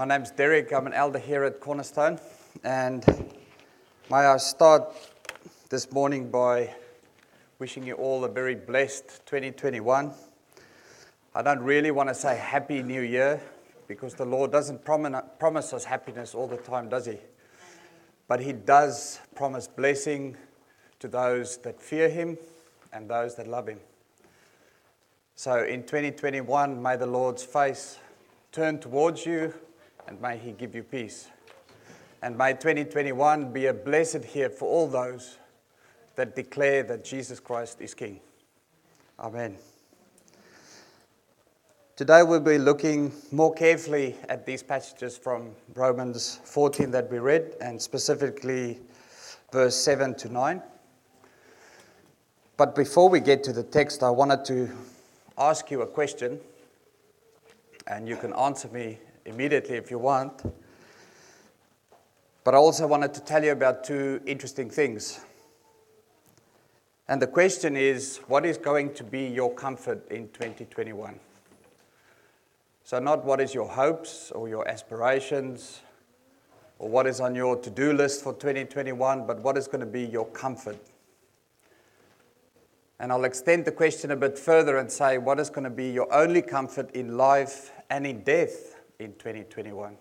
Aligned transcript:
My 0.00 0.06
name's 0.06 0.30
Derek. 0.30 0.72
I'm 0.72 0.86
an 0.86 0.94
elder 0.94 1.18
here 1.18 1.44
at 1.44 1.60
Cornerstone. 1.60 2.18
And 2.64 3.04
may 4.10 4.16
I 4.16 4.38
start 4.38 4.94
this 5.68 5.92
morning 5.92 6.30
by 6.30 6.74
wishing 7.58 7.86
you 7.86 7.96
all 7.96 8.24
a 8.24 8.28
very 8.30 8.54
blessed 8.54 9.20
2021. 9.26 10.10
I 11.34 11.42
don't 11.42 11.60
really 11.60 11.90
want 11.90 12.08
to 12.08 12.14
say 12.14 12.34
Happy 12.34 12.82
New 12.82 13.02
Year 13.02 13.42
because 13.88 14.14
the 14.14 14.24
Lord 14.24 14.50
doesn't 14.50 14.86
promise 14.86 15.74
us 15.74 15.84
happiness 15.84 16.34
all 16.34 16.46
the 16.46 16.56
time, 16.56 16.88
does 16.88 17.04
He? 17.04 17.18
But 18.26 18.40
He 18.40 18.54
does 18.54 19.20
promise 19.34 19.68
blessing 19.68 20.34
to 21.00 21.08
those 21.08 21.58
that 21.58 21.78
fear 21.78 22.08
Him 22.08 22.38
and 22.90 23.06
those 23.06 23.34
that 23.34 23.46
love 23.46 23.68
Him. 23.68 23.80
So 25.34 25.62
in 25.62 25.82
2021, 25.82 26.82
may 26.82 26.96
the 26.96 27.04
Lord's 27.04 27.42
face 27.42 27.98
turn 28.50 28.78
towards 28.78 29.26
you 29.26 29.52
and 30.10 30.20
may 30.20 30.36
He 30.36 30.52
give 30.52 30.74
you 30.74 30.82
peace. 30.82 31.28
And 32.20 32.36
may 32.36 32.52
2021 32.52 33.52
be 33.52 33.66
a 33.66 33.72
blessed 33.72 34.34
year 34.34 34.50
for 34.50 34.68
all 34.68 34.88
those 34.88 35.38
that 36.16 36.36
declare 36.36 36.82
that 36.82 37.04
Jesus 37.04 37.40
Christ 37.40 37.80
is 37.80 37.94
King. 37.94 38.20
Amen. 39.18 39.56
Today 41.96 42.22
we'll 42.22 42.40
be 42.40 42.58
looking 42.58 43.12
more 43.30 43.54
carefully 43.54 44.16
at 44.28 44.44
these 44.44 44.62
passages 44.62 45.16
from 45.16 45.50
Romans 45.74 46.40
14 46.44 46.90
that 46.90 47.10
we 47.10 47.18
read, 47.18 47.54
and 47.60 47.80
specifically 47.80 48.80
verse 49.52 49.76
7 49.76 50.14
to 50.16 50.28
9. 50.28 50.62
But 52.56 52.74
before 52.74 53.08
we 53.08 53.20
get 53.20 53.44
to 53.44 53.52
the 53.52 53.62
text, 53.62 54.02
I 54.02 54.10
wanted 54.10 54.44
to 54.46 54.70
ask 55.38 55.70
you 55.70 55.82
a 55.82 55.86
question, 55.86 56.40
and 57.86 58.08
you 58.08 58.16
can 58.16 58.34
answer 58.34 58.68
me 58.68 58.98
immediately 59.24 59.76
if 59.76 59.90
you 59.90 59.98
want. 59.98 60.42
But 62.44 62.54
I 62.54 62.58
also 62.58 62.86
wanted 62.86 63.14
to 63.14 63.20
tell 63.20 63.44
you 63.44 63.52
about 63.52 63.84
two 63.84 64.20
interesting 64.26 64.70
things. 64.70 65.20
And 67.08 67.20
the 67.20 67.26
question 67.26 67.76
is 67.76 68.18
what 68.28 68.46
is 68.46 68.56
going 68.56 68.94
to 68.94 69.04
be 69.04 69.26
your 69.26 69.52
comfort 69.54 70.10
in 70.10 70.28
2021? 70.28 71.18
So, 72.84 72.98
not 72.98 73.24
what 73.24 73.40
is 73.40 73.54
your 73.54 73.68
hopes 73.68 74.30
or 74.32 74.48
your 74.48 74.66
aspirations 74.66 75.80
or 76.78 76.88
what 76.88 77.06
is 77.06 77.20
on 77.20 77.34
your 77.34 77.56
to 77.56 77.70
do 77.70 77.92
list 77.92 78.22
for 78.22 78.32
2021, 78.32 79.26
but 79.26 79.40
what 79.40 79.56
is 79.56 79.66
going 79.66 79.80
to 79.80 79.86
be 79.86 80.04
your 80.04 80.26
comfort 80.26 80.78
and 83.00 83.10
I'll 83.10 83.24
extend 83.24 83.64
the 83.64 83.72
question 83.72 84.10
a 84.10 84.16
bit 84.16 84.38
further 84.38 84.76
and 84.76 84.92
say, 84.92 85.16
what 85.16 85.40
is 85.40 85.48
going 85.48 85.64
to 85.64 85.70
be 85.70 85.90
your 85.90 86.12
only 86.12 86.42
comfort 86.42 86.90
in 86.90 87.16
life 87.16 87.72
and 87.88 88.06
in 88.06 88.22
death 88.22 88.76
in 89.00 89.14
2021? 89.14 89.96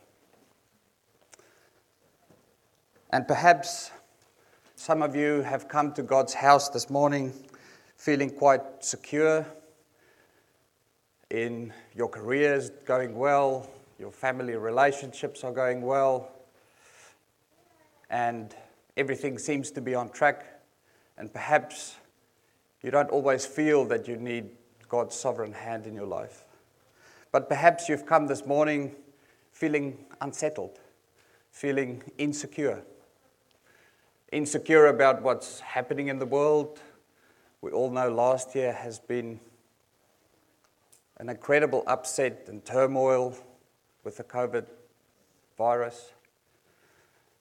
And 3.11 3.27
perhaps 3.27 3.91
some 4.75 5.01
of 5.01 5.15
you 5.15 5.41
have 5.41 5.67
come 5.67 5.93
to 5.93 6.03
God's 6.03 6.33
house 6.33 6.69
this 6.69 6.89
morning 6.89 7.33
feeling 7.95 8.29
quite 8.29 8.61
secure 8.83 9.45
in 11.31 11.73
your 11.95 12.09
careers 12.09 12.71
going 12.85 13.15
well, 13.15 13.69
your 13.99 14.11
family 14.11 14.55
relationships 14.55 15.43
are 15.43 15.51
going 15.51 15.81
well, 15.81 16.31
and 18.09 18.55
everything 18.97 19.37
seems 19.37 19.71
to 19.71 19.81
be 19.81 19.95
on 19.95 20.09
track. 20.09 20.45
And 21.17 21.31
perhaps 21.31 21.95
you 22.81 22.91
don't 22.91 23.09
always 23.09 23.45
feel 23.45 23.85
that 23.85 24.07
you 24.07 24.17
need 24.17 24.49
God's 24.87 25.15
sovereign 25.15 25.53
hand 25.53 25.85
in 25.85 25.93
your 25.93 26.07
life. 26.07 26.45
But 27.31 27.47
perhaps 27.47 27.87
you've 27.87 28.05
come 28.05 28.27
this 28.27 28.45
morning 28.45 28.95
feeling 29.51 30.05
unsettled, 30.21 30.79
feeling 31.51 32.03
insecure. 32.17 32.81
Insecure 34.31 34.87
about 34.87 35.21
what's 35.21 35.59
happening 35.59 36.07
in 36.07 36.17
the 36.17 36.25
world. 36.25 36.79
We 37.61 37.71
all 37.71 37.91
know 37.91 38.09
last 38.09 38.55
year 38.55 38.73
has 38.73 38.99
been 38.99 39.39
an 41.17 41.29
incredible 41.29 41.83
upset 41.85 42.45
and 42.47 42.63
turmoil 42.63 43.35
with 44.03 44.17
the 44.17 44.23
COVID 44.23 44.65
virus. 45.57 46.13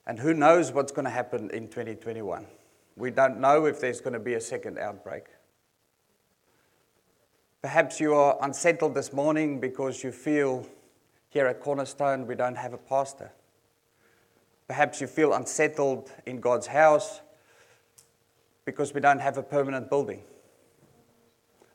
And 0.05 0.19
who 0.19 0.33
knows 0.33 0.71
what's 0.71 0.91
going 0.91 1.05
to 1.05 1.11
happen 1.11 1.49
in 1.51 1.67
2021? 1.67 2.45
We 2.95 3.11
don't 3.11 3.39
know 3.39 3.65
if 3.65 3.79
there's 3.79 4.01
going 4.01 4.13
to 4.13 4.19
be 4.19 4.33
a 4.33 4.41
second 4.41 4.77
outbreak. 4.77 5.25
Perhaps 7.61 7.99
you 7.99 8.13
are 8.13 8.37
unsettled 8.41 8.95
this 8.95 9.11
morning 9.11 9.59
because 9.59 10.01
you 10.01 10.13
feel 10.13 10.65
here 11.27 11.45
at 11.45 11.59
Cornerstone 11.59 12.25
we 12.25 12.33
don't 12.33 12.55
have 12.55 12.71
a 12.71 12.77
pastor. 12.77 13.33
Perhaps 14.69 15.01
you 15.01 15.07
feel 15.07 15.33
unsettled 15.33 16.09
in 16.25 16.39
God's 16.39 16.67
house 16.67 17.19
because 18.63 18.93
we 18.93 19.01
don't 19.01 19.19
have 19.19 19.37
a 19.37 19.43
permanent 19.43 19.89
building. 19.89 20.21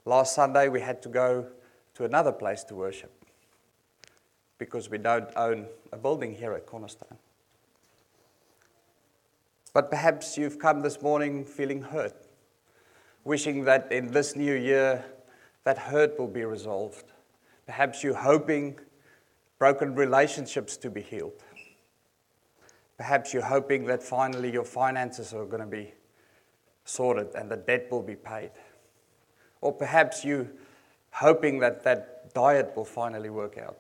Last 0.06 0.34
Sunday 0.34 0.68
we 0.68 0.80
had 0.80 1.02
to 1.02 1.10
go 1.10 1.48
to 1.96 2.04
another 2.06 2.32
place 2.32 2.64
to 2.64 2.74
worship 2.74 3.12
because 4.56 4.88
we 4.88 4.96
don't 4.96 5.28
own 5.36 5.66
a 5.92 5.98
building 5.98 6.34
here 6.34 6.54
at 6.54 6.64
Cornerstone. 6.64 7.18
But 9.74 9.90
perhaps 9.90 10.38
you've 10.38 10.58
come 10.58 10.80
this 10.80 11.02
morning 11.02 11.44
feeling 11.44 11.82
hurt, 11.82 12.16
wishing 13.22 13.64
that 13.64 13.92
in 13.92 14.12
this 14.12 14.34
new 14.34 14.54
year 14.54 15.04
that 15.64 15.78
hurt 15.78 16.19
will 16.19 16.28
be 16.28 16.44
resolved. 16.44 17.12
Perhaps 17.66 18.04
you're 18.04 18.14
hoping 18.14 18.78
broken 19.58 19.94
relationships 19.94 20.76
to 20.76 20.91
be 20.91 21.00
healed. 21.00 21.42
Perhaps 22.97 23.32
you're 23.32 23.42
hoping 23.42 23.84
that 23.86 24.02
finally 24.02 24.52
your 24.52 24.64
finances 24.64 25.32
are 25.32 25.47
going 25.47 25.62
to 25.62 25.66
be 25.66 25.92
sorted 26.84 27.28
and 27.34 27.50
the 27.50 27.56
debt 27.56 27.91
will 27.91 28.02
be 28.02 28.14
paid. 28.14 28.50
Or 29.60 29.72
perhaps 29.72 30.25
you 30.25 30.50
hoping 31.10 31.58
that 31.60 31.82
that 31.84 32.34
diet 32.34 32.72
will 32.76 32.84
finally 32.84 33.31
work 33.31 33.56
out. 33.56 33.78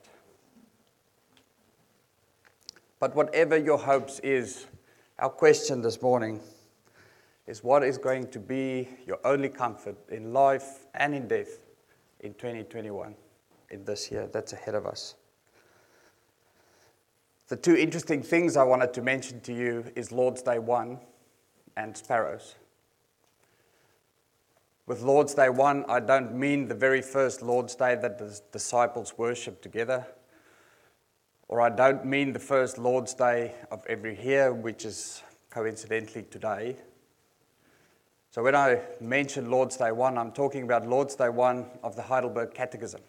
But 2.98 3.14
whatever 3.14 3.58
your 3.58 3.78
hopes 3.78 4.20
is, 4.20 4.66
our 5.18 5.28
question 5.28 5.82
this 5.82 6.00
morning 6.00 6.40
is 7.46 7.62
what 7.62 7.84
is 7.84 7.98
going 7.98 8.28
to 8.28 8.40
be 8.40 8.88
your 9.06 9.18
only 9.24 9.50
comfort 9.50 9.96
in 10.08 10.32
life 10.32 10.86
and 10.94 11.14
in 11.14 11.28
death 11.28 11.58
in 12.24 12.34
2021, 12.34 13.14
in 13.70 13.84
this 13.84 14.10
year 14.10 14.28
that's 14.32 14.52
ahead 14.52 14.74
of 14.74 14.86
us? 14.86 15.14
The 17.48 17.56
two 17.56 17.76
interesting 17.76 18.22
things 18.22 18.56
I 18.56 18.64
wanted 18.64 18.92
to 18.94 19.02
mention 19.02 19.40
to 19.42 19.52
you 19.52 19.84
is 19.94 20.10
Lord's 20.10 20.42
Day 20.42 20.58
1 20.58 20.98
and 21.76 21.96
sparrows. 21.96 22.56
With 24.86 25.02
Lord's 25.02 25.34
Day 25.34 25.50
1, 25.50 25.84
I 25.88 26.00
don't 26.00 26.34
mean 26.34 26.66
the 26.66 26.74
very 26.74 27.02
first 27.02 27.42
Lord's 27.42 27.74
Day 27.74 27.94
that 27.94 28.18
the 28.18 28.40
disciples 28.50 29.16
worship 29.16 29.62
together 29.62 30.06
or 31.48 31.60
I 31.60 31.68
don't 31.68 32.04
mean 32.04 32.32
the 32.32 32.38
first 32.38 32.78
Lord's 32.78 33.14
Day 33.14 33.54
of 33.70 33.84
every 33.86 34.20
year, 34.20 34.52
which 34.52 34.84
is 34.84 35.22
coincidentally 35.50 36.24
today. 36.30 36.76
So 38.34 38.42
when 38.42 38.56
I 38.56 38.80
mention 39.00 39.48
Lord's 39.48 39.76
Day 39.76 39.92
1, 39.92 40.18
I'm 40.18 40.32
talking 40.32 40.64
about 40.64 40.88
Lord's 40.88 41.14
Day 41.14 41.28
1 41.28 41.66
of 41.84 41.94
the 41.94 42.02
Heidelberg 42.02 42.52
Catechism. 42.52 43.00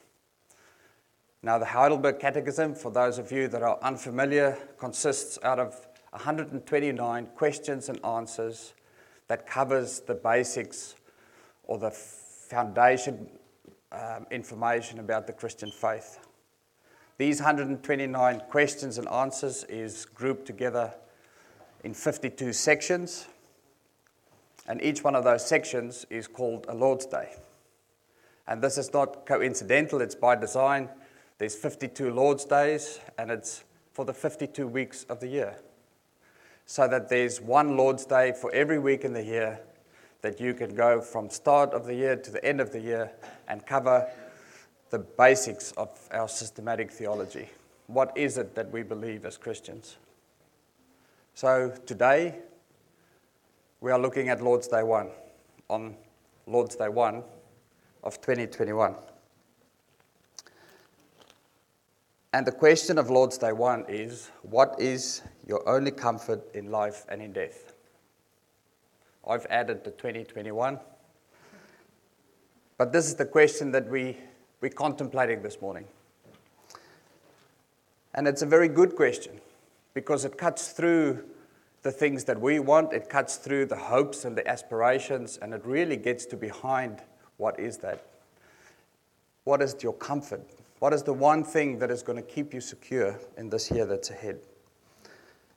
Now, 1.42 1.58
the 1.58 1.66
Heidelberg 1.66 2.20
Catechism, 2.20 2.76
for 2.76 2.92
those 2.92 3.18
of 3.18 3.32
you 3.32 3.48
that 3.48 3.64
are 3.64 3.80
unfamiliar, 3.82 4.56
consists 4.78 5.40
out 5.42 5.58
of 5.58 5.88
129 6.12 7.26
questions 7.36 7.90
and 7.90 8.06
answers 8.06 8.76
that 9.28 9.48
covers 9.48 10.02
the 10.02 10.14
basics 10.14 10.94
or 11.64 11.80
the 11.80 11.90
foundation 11.90 13.28
um, 13.94 14.28
information 14.30 15.00
about 15.00 15.26
the 15.26 15.34
Christian 15.34 15.72
faith. 15.72 16.20
These 17.18 17.40
129 17.40 18.42
questions 18.52 19.00
and 19.00 19.10
answers 19.10 19.64
is 19.64 20.06
grouped 20.06 20.46
together 20.46 20.94
in 21.84 21.96
52 21.96 22.54
sections, 22.54 23.26
and 24.68 24.82
each 24.82 25.04
one 25.04 25.16
of 25.16 25.24
those 25.24 25.46
sections 25.46 26.06
is 26.10 26.28
called 26.28 26.66
a 26.68 26.74
Lord's 26.74 27.06
Day. 27.06 27.30
And 28.48 28.62
this 28.62 28.78
is 28.78 28.94
not 28.94 29.26
coincidental, 29.26 30.02
it's 30.02 30.16
by 30.16 30.36
design. 30.36 30.90
There's 31.38 31.56
52 31.56 32.12
Lord's 32.12 32.46
Days, 32.46 33.00
and 33.18 33.32
it's 33.32 33.64
for 33.94 34.06
the 34.06 34.14
52 34.14 34.68
weeks 34.68 35.04
of 35.10 35.20
the 35.20 35.28
year. 35.28 35.56
So 36.66 36.88
that 36.88 37.10
there's 37.10 37.42
one 37.42 37.78
Lord's 37.78 38.06
Day 38.06 38.34
for 38.40 38.54
every 38.54 38.80
week 38.80 39.04
in 39.04 39.14
the 39.14 39.24
year 39.24 39.60
that 40.22 40.40
you 40.40 40.54
can 40.54 40.74
go 40.74 41.02
from 41.02 41.30
start 41.30 41.74
of 41.74 41.86
the 41.86 41.94
year 41.94 42.16
to 42.16 42.32
the 42.32 42.44
end 42.44 42.60
of 42.60 42.72
the 42.72 42.80
year 42.80 43.12
and 43.48 43.66
cover 43.66 44.10
the 44.90 45.00
basics 45.00 45.72
of 45.74 45.90
our 46.12 46.28
systematic 46.28 46.92
theology. 46.92 47.50
What 47.88 48.18
is 48.18 48.38
it 48.38 48.56
that 48.56 48.72
we 48.72 48.82
believe 48.82 49.26
as 49.26 49.38
Christians? 49.38 49.98
So 51.36 51.74
today, 51.86 52.40
we 53.86 53.92
are 53.92 54.00
looking 54.00 54.30
at 54.30 54.42
Lord's 54.42 54.68
Day 54.68 54.82
1, 54.82 55.12
on 55.70 55.96
Lord's 56.48 56.76
Day 56.76 56.90
1 56.90 57.22
of 58.04 58.20
2021. 58.20 58.96
And 62.34 62.48
the 62.48 62.52
question 62.52 62.98
of 62.98 63.12
Lord's 63.12 63.38
Day 63.38 63.52
1 63.52 63.86
is 63.88 64.32
What 64.42 64.76
is 64.80 65.22
your 65.46 65.70
only 65.70 65.92
comfort 65.92 66.42
in 66.56 66.72
life 66.72 67.06
and 67.10 67.22
in 67.22 67.32
death? 67.32 67.74
I've 69.30 69.46
added 69.52 69.84
the 69.84 69.92
2021. 69.92 70.80
But 72.80 72.92
this 72.92 73.06
is 73.06 73.14
the 73.14 73.26
question 73.26 73.72
that 73.74 73.88
we, 73.88 74.18
we're 74.62 74.70
contemplating 74.70 75.44
this 75.44 75.62
morning. 75.62 75.86
And 78.16 78.28
it's 78.28 78.42
a 78.42 78.48
very 78.48 78.68
good 78.68 78.96
question 78.96 79.40
because 79.94 80.26
it 80.26 80.40
cuts 80.40 80.70
through 80.70 81.24
the 81.86 81.92
things 81.92 82.24
that 82.24 82.42
we 82.42 82.58
want, 82.58 82.92
it 82.94 83.10
cuts 83.10 83.36
through 83.36 83.68
the 83.68 83.76
hopes 83.76 84.26
and 84.26 84.36
the 84.36 84.46
aspirations, 84.48 85.38
and 85.40 85.54
it 85.54 85.62
really 85.64 85.96
gets 85.96 86.26
to 86.26 86.36
behind 86.36 87.00
what 87.38 87.60
is 87.60 87.78
that. 87.78 88.04
What 89.44 89.62
is 89.62 89.76
your 89.84 89.94
comfort? 89.94 90.42
What 90.80 90.94
is 90.94 91.04
the 91.04 91.14
one 91.14 91.44
thing 91.44 91.78
that 91.78 91.92
is 91.92 92.02
going 92.02 92.16
to 92.16 92.28
keep 92.28 92.56
you 92.56 92.60
secure 92.60 93.20
in 93.38 93.52
this 93.52 93.70
year 93.70 93.86
that's 93.86 94.10
ahead? 94.10 94.40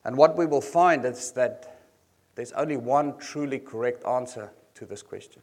And 0.05 0.19
what 0.19 0.37
we 0.37 0.45
will 0.45 0.61
find 0.61 1.07
is 1.07 1.33
that 1.33 1.81
there's 2.35 2.53
only 2.53 2.77
one 2.77 3.17
truly 3.17 3.59
correct 3.59 4.05
answer 4.07 4.51
to 4.75 4.85
this 4.85 5.01
question. 5.01 5.41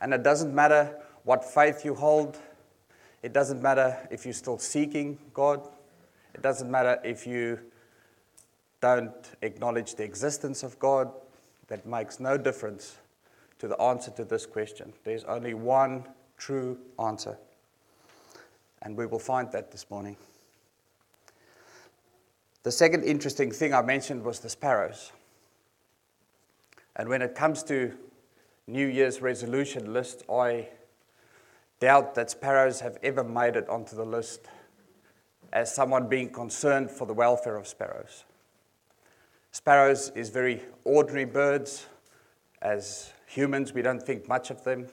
And 0.00 0.14
it 0.14 0.22
doesn't 0.22 0.54
matter 0.54 0.96
what 1.24 1.44
faith 1.44 1.84
you 1.84 1.96
hold, 1.96 2.38
it 3.24 3.32
doesn't 3.32 3.60
matter 3.60 3.98
if 4.12 4.24
you're 4.24 4.34
still 4.34 4.58
seeking 4.58 5.18
God, 5.32 5.66
it 6.32 6.42
doesn't 6.42 6.70
matter 6.70 7.00
if 7.02 7.26
you 7.26 7.58
don't 8.84 9.30
acknowledge 9.40 9.94
the 9.94 10.04
existence 10.04 10.62
of 10.62 10.78
God, 10.78 11.10
that 11.68 11.86
makes 11.86 12.20
no 12.20 12.36
difference 12.36 12.98
to 13.58 13.66
the 13.66 13.80
answer 13.80 14.10
to 14.10 14.26
this 14.26 14.44
question. 14.44 14.92
There's 15.04 15.24
only 15.24 15.54
one 15.54 16.04
true 16.36 16.76
answer. 16.98 17.38
And 18.82 18.94
we 18.94 19.06
will 19.06 19.18
find 19.18 19.50
that 19.52 19.72
this 19.72 19.88
morning. 19.88 20.18
The 22.62 22.70
second 22.70 23.04
interesting 23.04 23.50
thing 23.50 23.72
I 23.72 23.80
mentioned 23.80 24.22
was 24.22 24.40
the 24.40 24.50
sparrows. 24.50 25.12
And 26.94 27.08
when 27.08 27.22
it 27.22 27.34
comes 27.34 27.62
to 27.62 27.90
New 28.66 28.86
Year's 28.86 29.22
resolution 29.22 29.94
list, 29.94 30.24
I 30.30 30.68
doubt 31.80 32.14
that 32.16 32.28
sparrows 32.28 32.80
have 32.80 32.98
ever 33.02 33.24
made 33.24 33.56
it 33.56 33.66
onto 33.70 33.96
the 33.96 34.04
list 34.04 34.40
as 35.54 35.74
someone 35.74 36.06
being 36.06 36.28
concerned 36.28 36.90
for 36.90 37.06
the 37.06 37.14
welfare 37.14 37.56
of 37.56 37.66
sparrows. 37.66 38.24
Sparrows 39.54 40.10
is 40.16 40.30
very 40.30 40.64
ordinary 40.82 41.26
birds. 41.26 41.86
As 42.60 43.12
humans, 43.28 43.72
we 43.72 43.82
don't 43.82 44.02
think 44.02 44.26
much 44.26 44.50
of 44.50 44.64
them. 44.64 44.88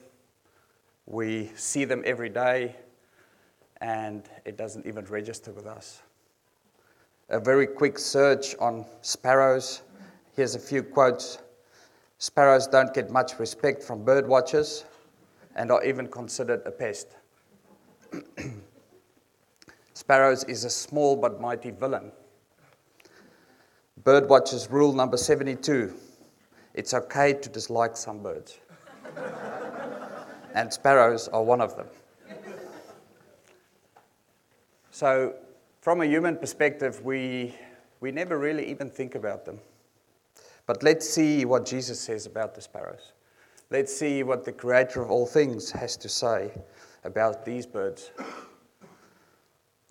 We 1.04 1.50
see 1.56 1.84
them 1.84 2.04
every 2.06 2.28
day, 2.28 2.76
and 3.80 4.22
it 4.44 4.56
doesn't 4.56 4.86
even 4.86 5.04
register 5.06 5.50
with 5.50 5.66
us. 5.66 6.02
A 7.28 7.40
very 7.40 7.66
quick 7.66 7.98
search 7.98 8.54
on 8.60 8.86
sparrows. 9.00 9.82
Here's 10.36 10.54
a 10.54 10.60
few 10.60 10.84
quotes. 10.84 11.38
Sparrows 12.18 12.68
don't 12.68 12.94
get 12.94 13.10
much 13.10 13.40
respect 13.40 13.82
from 13.82 14.04
bird 14.04 14.28
watchers 14.28 14.84
and 15.56 15.72
are 15.72 15.82
even 15.84 16.06
considered 16.06 16.62
a 16.66 16.70
pest. 16.70 17.08
Sparrows 19.94 20.44
is 20.44 20.62
a 20.62 20.70
small 20.70 21.16
but 21.16 21.40
mighty 21.40 21.72
villain. 21.72 22.12
Birdwatchers 24.04 24.70
rule 24.70 24.92
number 24.92 25.16
72 25.16 25.94
it's 26.74 26.94
okay 26.94 27.34
to 27.34 27.48
dislike 27.48 27.96
some 27.96 28.22
birds. 28.22 28.58
and 30.54 30.72
sparrows 30.72 31.28
are 31.28 31.42
one 31.42 31.60
of 31.60 31.76
them. 31.76 31.86
So, 34.90 35.34
from 35.80 36.00
a 36.00 36.06
human 36.06 36.36
perspective, 36.36 37.04
we, 37.04 37.54
we 38.00 38.10
never 38.10 38.38
really 38.38 38.70
even 38.70 38.88
think 38.88 39.14
about 39.14 39.44
them. 39.44 39.58
But 40.66 40.82
let's 40.82 41.08
see 41.08 41.44
what 41.44 41.66
Jesus 41.66 42.00
says 42.00 42.26
about 42.26 42.54
the 42.54 42.60
sparrows. 42.60 43.12
Let's 43.70 43.94
see 43.94 44.22
what 44.22 44.44
the 44.44 44.52
creator 44.52 45.02
of 45.02 45.10
all 45.10 45.26
things 45.26 45.70
has 45.72 45.96
to 45.98 46.08
say 46.08 46.52
about 47.04 47.44
these 47.44 47.66
birds 47.66 48.12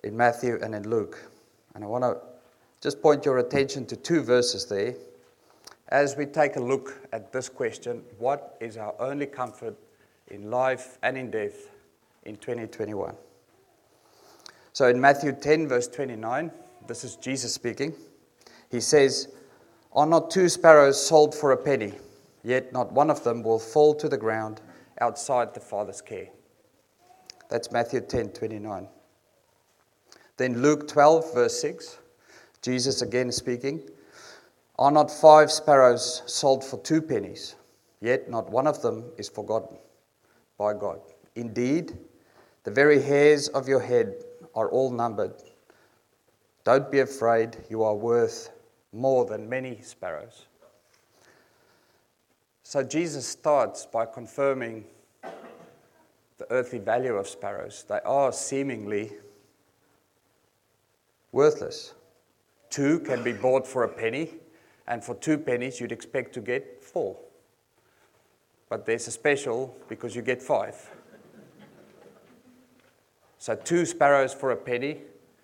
in 0.03 0.15
Matthew 0.15 0.59
and 0.61 0.73
in 0.73 0.89
Luke. 0.89 1.29
And 1.75 1.83
I 1.83 1.87
want 1.87 2.03
to 2.03 2.17
just 2.81 3.01
point 3.01 3.25
your 3.25 3.37
attention 3.37 3.85
to 3.85 3.95
two 3.95 4.21
verses 4.21 4.65
there 4.65 4.95
as 5.89 6.15
we 6.15 6.25
take 6.25 6.55
a 6.55 6.59
look 6.59 7.07
at 7.13 7.31
this 7.31 7.47
question 7.49 8.03
what 8.17 8.57
is 8.59 8.77
our 8.77 8.95
only 8.99 9.25
comfort 9.25 9.75
in 10.29 10.49
life 10.49 10.97
and 11.03 11.17
in 11.17 11.29
death 11.29 11.69
in 12.23 12.35
2021? 12.37 13.13
So 14.73 14.87
in 14.87 14.99
Matthew 14.99 15.33
10, 15.33 15.67
verse 15.67 15.87
29, 15.87 16.49
this 16.87 17.03
is 17.03 17.17
Jesus 17.17 17.53
speaking. 17.53 17.93
He 18.69 18.79
says, 18.79 19.27
Are 19.93 20.05
not 20.05 20.31
two 20.31 20.47
sparrows 20.47 21.05
sold 21.05 21.35
for 21.35 21.51
a 21.51 21.57
penny? 21.57 21.93
Yet 22.43 22.71
not 22.71 22.91
one 22.91 23.09
of 23.09 23.23
them 23.23 23.43
will 23.43 23.59
fall 23.59 23.93
to 23.95 24.07
the 24.07 24.17
ground 24.17 24.61
outside 25.01 25.53
the 25.53 25.59
Father's 25.59 26.01
care. 26.01 26.29
That's 27.49 27.71
Matthew 27.71 27.99
10, 27.99 28.29
29. 28.29 28.87
Then 30.37 30.61
Luke 30.61 30.87
12, 30.87 31.33
verse 31.33 31.61
6. 31.61 31.97
Jesus 32.61 33.01
again 33.01 33.31
speaking, 33.31 33.81
Are 34.77 34.91
not 34.91 35.09
five 35.09 35.51
sparrows 35.51 36.21
sold 36.25 36.63
for 36.63 36.79
two 36.79 37.01
pennies? 37.01 37.55
Yet 38.01 38.29
not 38.29 38.49
one 38.49 38.67
of 38.67 38.81
them 38.81 39.05
is 39.17 39.29
forgotten 39.29 39.77
by 40.57 40.73
God. 40.73 40.99
Indeed, 41.35 41.97
the 42.63 42.71
very 42.71 43.01
hairs 43.01 43.47
of 43.49 43.67
your 43.67 43.79
head 43.79 44.15
are 44.55 44.69
all 44.69 44.91
numbered. 44.91 45.33
Don't 46.63 46.91
be 46.91 46.99
afraid, 46.99 47.57
you 47.69 47.83
are 47.83 47.95
worth 47.95 48.49
more 48.93 49.25
than 49.25 49.49
many 49.49 49.81
sparrows. 49.81 50.45
So 52.63 52.83
Jesus 52.83 53.25
starts 53.25 53.85
by 53.85 54.05
confirming 54.05 54.85
the 56.37 56.51
earthly 56.51 56.79
value 56.79 57.15
of 57.15 57.27
sparrows. 57.27 57.85
They 57.87 57.99
are 58.05 58.31
seemingly 58.31 59.11
worthless. 61.31 61.93
Two 62.71 63.01
can 63.01 63.21
be 63.21 63.33
bought 63.33 63.67
for 63.67 63.83
a 63.83 63.89
penny, 63.89 64.31
and 64.87 65.03
for 65.03 65.13
two 65.15 65.37
pennies, 65.37 65.79
you'd 65.79 65.91
expect 65.91 66.33
to 66.33 66.41
get 66.41 66.83
four. 66.83 67.17
But 68.69 68.85
there's 68.85 69.07
a 69.09 69.11
special 69.11 69.75
because 69.89 70.15
you 70.15 70.21
get 70.21 70.41
five. 70.41 70.89
So, 73.37 73.55
two 73.55 73.85
sparrows 73.85 74.33
for 74.33 74.51
a 74.51 74.55
penny, 74.55 74.99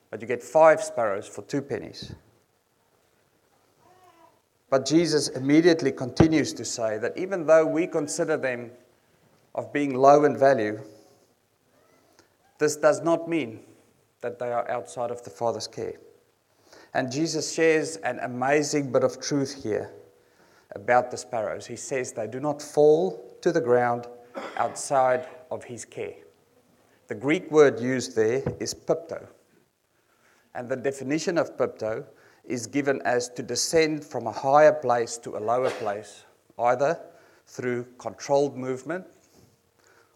but 0.10 0.22
you 0.22 0.28
get 0.28 0.42
five 0.42 0.82
sparrows 0.82 1.28
for 1.28 1.42
two 1.42 1.62
pennies. 1.62 2.16
But 4.70 4.86
Jesus 4.86 5.28
immediately 5.28 5.92
continues 5.92 6.54
to 6.54 6.64
say 6.64 6.98
that 6.98 7.18
even 7.18 7.46
though 7.46 7.66
we 7.66 7.88
consider 7.88 8.38
them 8.38 8.72
of 9.54 9.74
being 9.74 9.96
low 9.96 10.24
in 10.24 10.38
value, 10.38 10.80
this 12.58 12.78
does 12.78 13.02
not 13.02 13.28
mean 13.28 13.60
that 14.22 14.40
they 14.40 14.52
are 14.52 14.70
outside 14.70 15.12
of 15.12 15.24
the 15.24 15.30
Father's 15.30 15.68
care. 15.68 15.96
And 16.94 17.12
Jesus 17.12 17.54
shares 17.54 17.98
an 17.98 18.20
amazing 18.20 18.92
bit 18.92 19.04
of 19.04 19.22
truth 19.22 19.64
here 19.64 19.92
about 20.72 21.12
the 21.12 21.18
sparrows. 21.18 21.66
He 21.66 21.76
says 21.76 22.14
they 22.14 22.28
do 22.28 22.40
not 22.40 22.62
fall 22.62 23.38
to 23.42 23.52
the 23.52 23.62
ground 23.62 24.08
outside 24.58 25.28
of 25.52 25.64
his 25.64 25.86
care. 25.86 26.16
The 27.08 27.16
Greek 27.16 27.50
word 27.52 27.80
used 27.80 28.16
there 28.16 28.44
is 28.60 28.74
pipto. 28.74 29.26
And 30.54 30.68
the 30.68 30.76
definition 30.76 31.38
of 31.38 31.56
pipto 31.58 32.06
is 32.44 32.68
given 32.68 33.02
as 33.04 33.30
to 33.30 33.44
descend 33.44 34.04
from 34.04 34.28
a 34.28 34.32
higher 34.32 34.74
place 34.74 35.18
to 35.20 35.38
a 35.38 35.40
lower 35.40 35.70
place, 35.70 36.26
either 36.58 37.00
through 37.46 37.86
controlled 37.98 38.58
movement 38.58 39.06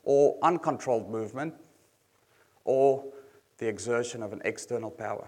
or 0.04 0.38
uncontrolled 0.42 1.10
movement 1.10 1.54
or 2.66 3.04
the 3.58 3.68
exertion 3.68 4.24
of 4.24 4.34
an 4.34 4.42
external 4.44 4.90
power. 4.90 5.28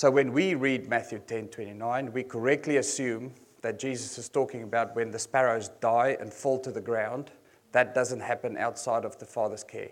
So 0.00 0.10
when 0.10 0.32
we 0.32 0.54
read 0.54 0.88
Matthew 0.88 1.18
10 1.18 1.48
29, 1.48 2.12
we 2.14 2.22
correctly 2.22 2.78
assume 2.78 3.34
that 3.60 3.78
Jesus 3.78 4.16
is 4.16 4.30
talking 4.30 4.62
about 4.62 4.96
when 4.96 5.10
the 5.10 5.18
sparrows 5.18 5.68
die 5.82 6.16
and 6.18 6.32
fall 6.32 6.58
to 6.60 6.70
the 6.70 6.80
ground. 6.80 7.32
That 7.72 7.94
doesn't 7.94 8.20
happen 8.20 8.56
outside 8.56 9.04
of 9.04 9.18
the 9.18 9.26
Father's 9.26 9.62
care. 9.62 9.90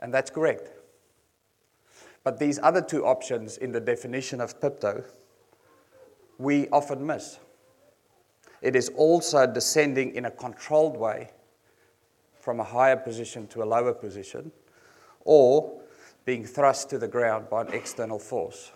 And 0.00 0.12
that's 0.12 0.30
correct. 0.30 0.68
But 2.24 2.38
these 2.38 2.60
other 2.62 2.82
two 2.82 3.06
options 3.06 3.56
in 3.56 3.72
the 3.72 3.80
definition 3.80 4.38
of 4.38 4.60
pipto, 4.60 5.02
we 6.36 6.68
often 6.68 7.06
miss. 7.06 7.38
It 8.60 8.76
is 8.76 8.90
also 8.90 9.46
descending 9.46 10.14
in 10.14 10.26
a 10.26 10.30
controlled 10.30 10.98
way 10.98 11.30
from 12.38 12.60
a 12.60 12.64
higher 12.64 12.98
position 12.98 13.46
to 13.46 13.62
a 13.62 13.64
lower 13.64 13.94
position, 13.94 14.52
or 15.20 15.80
being 16.28 16.44
thrust 16.44 16.90
to 16.90 16.98
the 16.98 17.08
ground 17.08 17.48
by 17.48 17.62
an 17.62 17.72
external 17.72 18.18
force. 18.18 18.70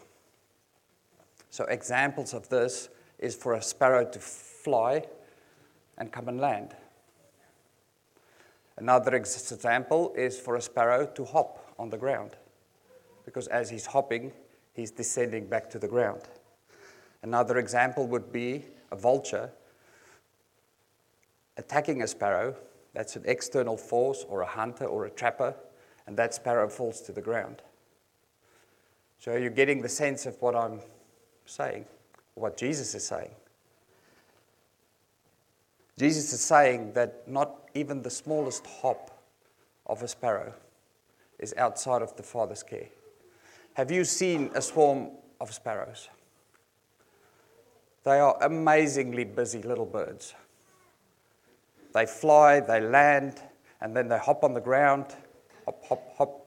So, 1.51 1.65
examples 1.65 2.33
of 2.33 2.49
this 2.49 2.89
is 3.19 3.35
for 3.37 3.53
a 3.53 3.61
sparrow 3.61 4.07
to 4.07 4.19
fly 4.19 5.05
and 5.99 6.11
come 6.11 6.29
and 6.29 6.41
land. 6.41 6.75
Another 8.79 9.15
example 9.15 10.15
is 10.17 10.41
for 10.41 10.57
a 10.57 10.63
sparrow 10.63 11.05
to 11.05 11.27
hop 11.27 11.75
on 11.79 11.91
the 11.91 11.99
ground, 11.99 12.37
because 13.27 13.49
as 13.49 13.69
he's 13.69 13.85
hopping, 13.85 14.33
he's 14.73 14.91
descending 14.91 15.47
back 15.47 15.69
to 15.69 15.79
the 15.79 15.89
ground. 15.89 16.23
Another 17.23 17.59
example 17.59 18.07
would 18.07 18.33
be 18.33 18.65
a 18.91 18.97
vulture 18.97 19.51
attacking 21.59 22.01
a 22.01 22.07
sparrow. 22.07 22.57
That's 22.95 23.17
an 23.17 23.25
external 23.27 23.77
force, 23.77 24.25
or 24.27 24.41
a 24.41 24.47
hunter, 24.47 24.87
or 24.87 25.05
a 25.05 25.11
trapper, 25.11 25.55
and 26.13 26.19
that 26.19 26.35
sparrow 26.35 26.69
falls 26.69 27.01
to 27.01 27.11
the 27.11 27.23
ground. 27.23 27.63
So 29.19 29.35
you're 29.35 29.49
getting 29.49 29.81
the 29.81 29.89
sense 29.89 30.27
of 30.27 30.37
what 30.43 30.55
I'm 30.55 30.81
saying, 31.47 31.87
what 32.35 32.59
Jesus 32.59 32.95
is 32.95 33.07
saying. 33.07 33.31
Jesus 35.99 36.31
is 36.35 36.43
saying 36.43 36.93
that 36.93 37.27
not 37.27 37.61
even 37.73 38.03
the 38.03 38.11
smallest 38.11 38.67
hop 38.67 39.23
of 39.87 40.03
a 40.03 40.09
sparrow 40.09 40.53
is 41.39 41.55
outside 41.57 42.03
of 42.03 42.15
the 42.19 42.23
Father's 42.23 42.63
care. 42.63 42.89
Have 43.73 43.91
you 43.91 44.05
seen 44.05 44.51
a 44.55 44.61
swarm 44.61 45.13
of 45.41 45.51
sparrows? 45.55 46.11
They 48.05 48.21
are 48.21 48.37
amazingly 48.43 49.25
busy 49.25 49.63
little 49.63 49.87
birds. 49.87 50.35
They 51.95 52.05
fly, 52.05 52.61
they 52.61 52.83
land, 52.83 53.41
and 53.81 53.97
then 53.97 54.09
they 54.09 54.19
hop 54.19 54.45
on 54.45 54.53
the 54.53 54.61
ground, 54.61 55.07
hop, 55.65 55.85
hop, 55.85 56.17
hop. 56.17 56.47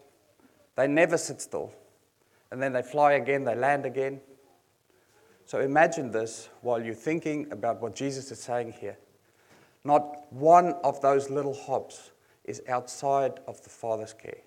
They 0.75 0.87
never 0.87 1.17
sit 1.17 1.41
still. 1.41 1.71
And 2.51 2.61
then 2.61 2.73
they 2.73 2.81
fly 2.81 3.13
again, 3.13 3.43
they 3.43 3.55
land 3.55 3.85
again. 3.85 4.21
So 5.45 5.59
imagine 5.59 6.11
this 6.11 6.49
while 6.61 6.83
you're 6.83 6.95
thinking 6.95 7.51
about 7.51 7.81
what 7.81 7.95
Jesus 7.95 8.31
is 8.31 8.39
saying 8.39 8.73
here. 8.79 8.97
Not 9.83 10.31
one 10.33 10.73
of 10.83 10.99
those 11.01 11.29
little 11.29 11.53
hops 11.53 12.11
is 12.43 12.61
outside 12.67 13.39
of 13.47 13.61
the 13.63 13.69
Father's 13.69 14.13
care. 14.13 14.41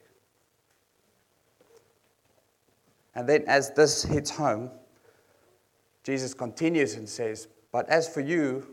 And 3.14 3.28
then, 3.28 3.44
as 3.46 3.72
this 3.72 4.04
hits 4.04 4.30
home, 4.30 4.70
Jesus 6.04 6.34
continues 6.34 6.94
and 6.94 7.08
says, 7.08 7.48
But 7.72 7.88
as 7.88 8.08
for 8.08 8.20
you, 8.20 8.66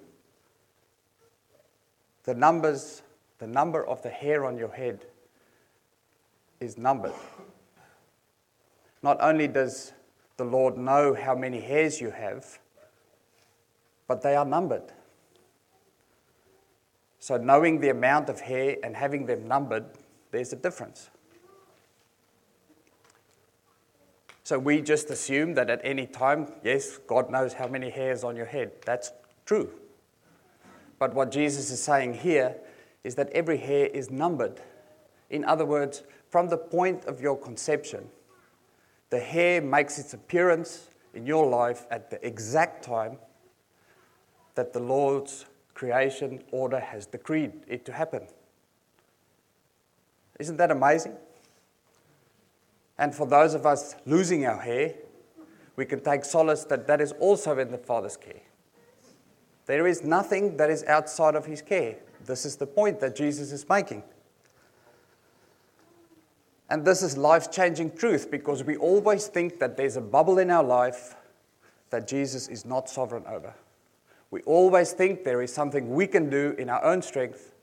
the 2.23 2.33
numbers, 2.33 3.03
the 3.39 3.47
number 3.47 3.85
of 3.85 4.01
the 4.01 4.09
hair 4.09 4.45
on 4.45 4.57
your 4.57 4.71
head 4.71 5.05
is 6.59 6.77
numbered. 6.77 7.13
Not 9.01 9.17
only 9.21 9.47
does 9.47 9.93
the 10.37 10.45
Lord 10.45 10.77
know 10.77 11.13
how 11.13 11.35
many 11.35 11.59
hairs 11.59 12.01
you 12.01 12.11
have, 12.11 12.59
but 14.07 14.21
they 14.21 14.35
are 14.35 14.45
numbered. 14.45 14.91
So, 17.19 17.37
knowing 17.37 17.79
the 17.79 17.89
amount 17.89 18.29
of 18.29 18.39
hair 18.39 18.77
and 18.83 18.95
having 18.95 19.25
them 19.25 19.47
numbered, 19.47 19.85
there's 20.31 20.53
a 20.53 20.55
difference. 20.55 21.09
So, 24.43 24.59
we 24.59 24.81
just 24.81 25.09
assume 25.09 25.55
that 25.55 25.71
at 25.71 25.81
any 25.83 26.05
time, 26.05 26.51
yes, 26.63 26.99
God 27.07 27.31
knows 27.31 27.53
how 27.53 27.67
many 27.67 27.89
hairs 27.89 28.23
on 28.23 28.35
your 28.35 28.45
head. 28.45 28.73
That's 28.85 29.11
true. 29.45 29.71
But 30.99 31.15
what 31.15 31.31
Jesus 31.31 31.71
is 31.71 31.81
saying 31.81 32.15
here 32.15 32.55
is 33.03 33.15
that 33.15 33.29
every 33.31 33.57
hair 33.57 33.87
is 33.87 34.11
numbered. 34.11 34.61
In 35.29 35.43
other 35.45 35.65
words, 35.65 36.03
from 36.35 36.49
the 36.49 36.57
point 36.57 37.05
of 37.05 37.21
your 37.21 37.37
conception, 37.37 38.09
the 39.09 39.21
hair 39.21 39.61
makes 39.61 39.97
its 39.97 40.13
appearance 40.13 40.89
in 41.13 41.25
your 41.25 41.47
life 41.47 41.87
at 41.89 42.09
the 42.09 42.27
exact 42.27 42.83
time 42.83 43.17
that 44.55 44.73
the 44.73 44.79
Lord's 44.81 45.45
creation 45.75 46.43
order 46.51 46.81
has 46.81 47.05
decreed 47.05 47.53
it 47.69 47.85
to 47.85 47.93
happen. 47.93 48.27
Isn't 50.37 50.57
that 50.57 50.71
amazing? 50.71 51.15
And 52.97 53.15
for 53.15 53.25
those 53.25 53.53
of 53.53 53.65
us 53.65 53.95
losing 54.05 54.45
our 54.45 54.59
hair, 54.59 54.93
we 55.77 55.85
can 55.85 56.01
take 56.01 56.25
solace 56.25 56.65
that 56.65 56.85
that 56.87 56.99
is 56.99 57.13
also 57.13 57.57
in 57.59 57.71
the 57.71 57.77
Father's 57.77 58.17
care. 58.17 58.43
There 59.67 59.87
is 59.87 60.03
nothing 60.03 60.57
that 60.57 60.69
is 60.69 60.83
outside 60.83 61.35
of 61.35 61.45
His 61.45 61.61
care. 61.61 61.95
This 62.25 62.43
is 62.43 62.57
the 62.57 62.67
point 62.67 62.99
that 62.99 63.15
Jesus 63.15 63.53
is 63.53 63.65
making. 63.69 64.03
And 66.69 66.83
this 66.83 67.03
is 67.03 67.17
life 67.17 67.51
changing 67.51 67.95
truth 67.95 68.31
because 68.31 68.63
we 68.63 68.75
always 68.77 69.27
think 69.27 69.59
that 69.59 69.77
there's 69.77 69.97
a 69.97 70.01
bubble 70.01 70.39
in 70.39 70.49
our 70.49 70.63
life 70.63 71.15
that 71.91 72.07
Jesus 72.07 72.47
is 72.47 72.65
not 72.65 72.89
sovereign 72.89 73.23
over. 73.27 73.53
We 74.31 74.41
always 74.41 74.91
think 74.91 75.23
there 75.23 75.41
is 75.41 75.53
something 75.53 75.93
we 75.93 76.07
can 76.07 76.29
do 76.29 76.55
in 76.57 76.69
our 76.69 76.83
own 76.83 77.01
strength, 77.01 77.53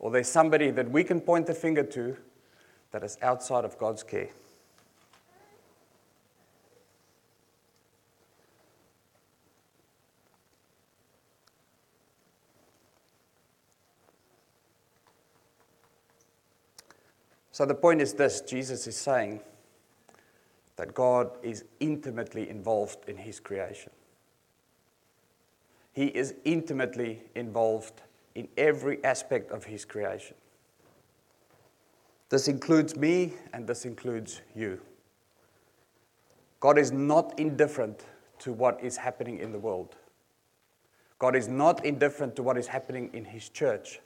or 0.00 0.10
there's 0.10 0.28
somebody 0.28 0.70
that 0.72 0.90
we 0.90 1.04
can 1.04 1.20
point 1.20 1.46
the 1.46 1.54
finger 1.54 1.84
to 1.84 2.16
that 2.90 3.04
is 3.04 3.16
outside 3.22 3.64
of 3.64 3.78
God's 3.78 4.02
care. 4.02 4.28
So 17.58 17.66
the 17.66 17.74
point 17.74 18.00
is 18.00 18.12
this 18.12 18.40
Jesus 18.40 18.86
is 18.86 18.96
saying 18.96 19.40
that 20.76 20.94
God 20.94 21.32
is 21.42 21.64
intimately 21.80 22.48
involved 22.48 23.08
in 23.08 23.16
his 23.16 23.40
creation. 23.40 23.90
He 25.92 26.06
is 26.06 26.36
intimately 26.44 27.24
involved 27.34 28.02
in 28.36 28.46
every 28.56 29.02
aspect 29.02 29.50
of 29.50 29.64
His 29.64 29.84
creation. 29.84 30.36
This 32.28 32.46
includes 32.46 32.94
me 32.94 33.34
and 33.52 33.66
this 33.66 33.84
includes 33.84 34.40
you. 34.54 34.80
God 36.60 36.78
is 36.78 36.92
not 36.92 37.40
indifferent 37.40 38.04
to 38.38 38.52
what 38.52 38.80
is 38.80 38.96
happening 38.96 39.40
in 39.40 39.50
the 39.50 39.58
world. 39.58 39.96
God 41.18 41.34
is 41.34 41.48
not 41.48 41.84
indifferent 41.84 42.36
to 42.36 42.44
what 42.44 42.56
is 42.56 42.68
happening 42.68 43.10
in 43.12 43.24
His 43.24 43.48
church. 43.48 43.98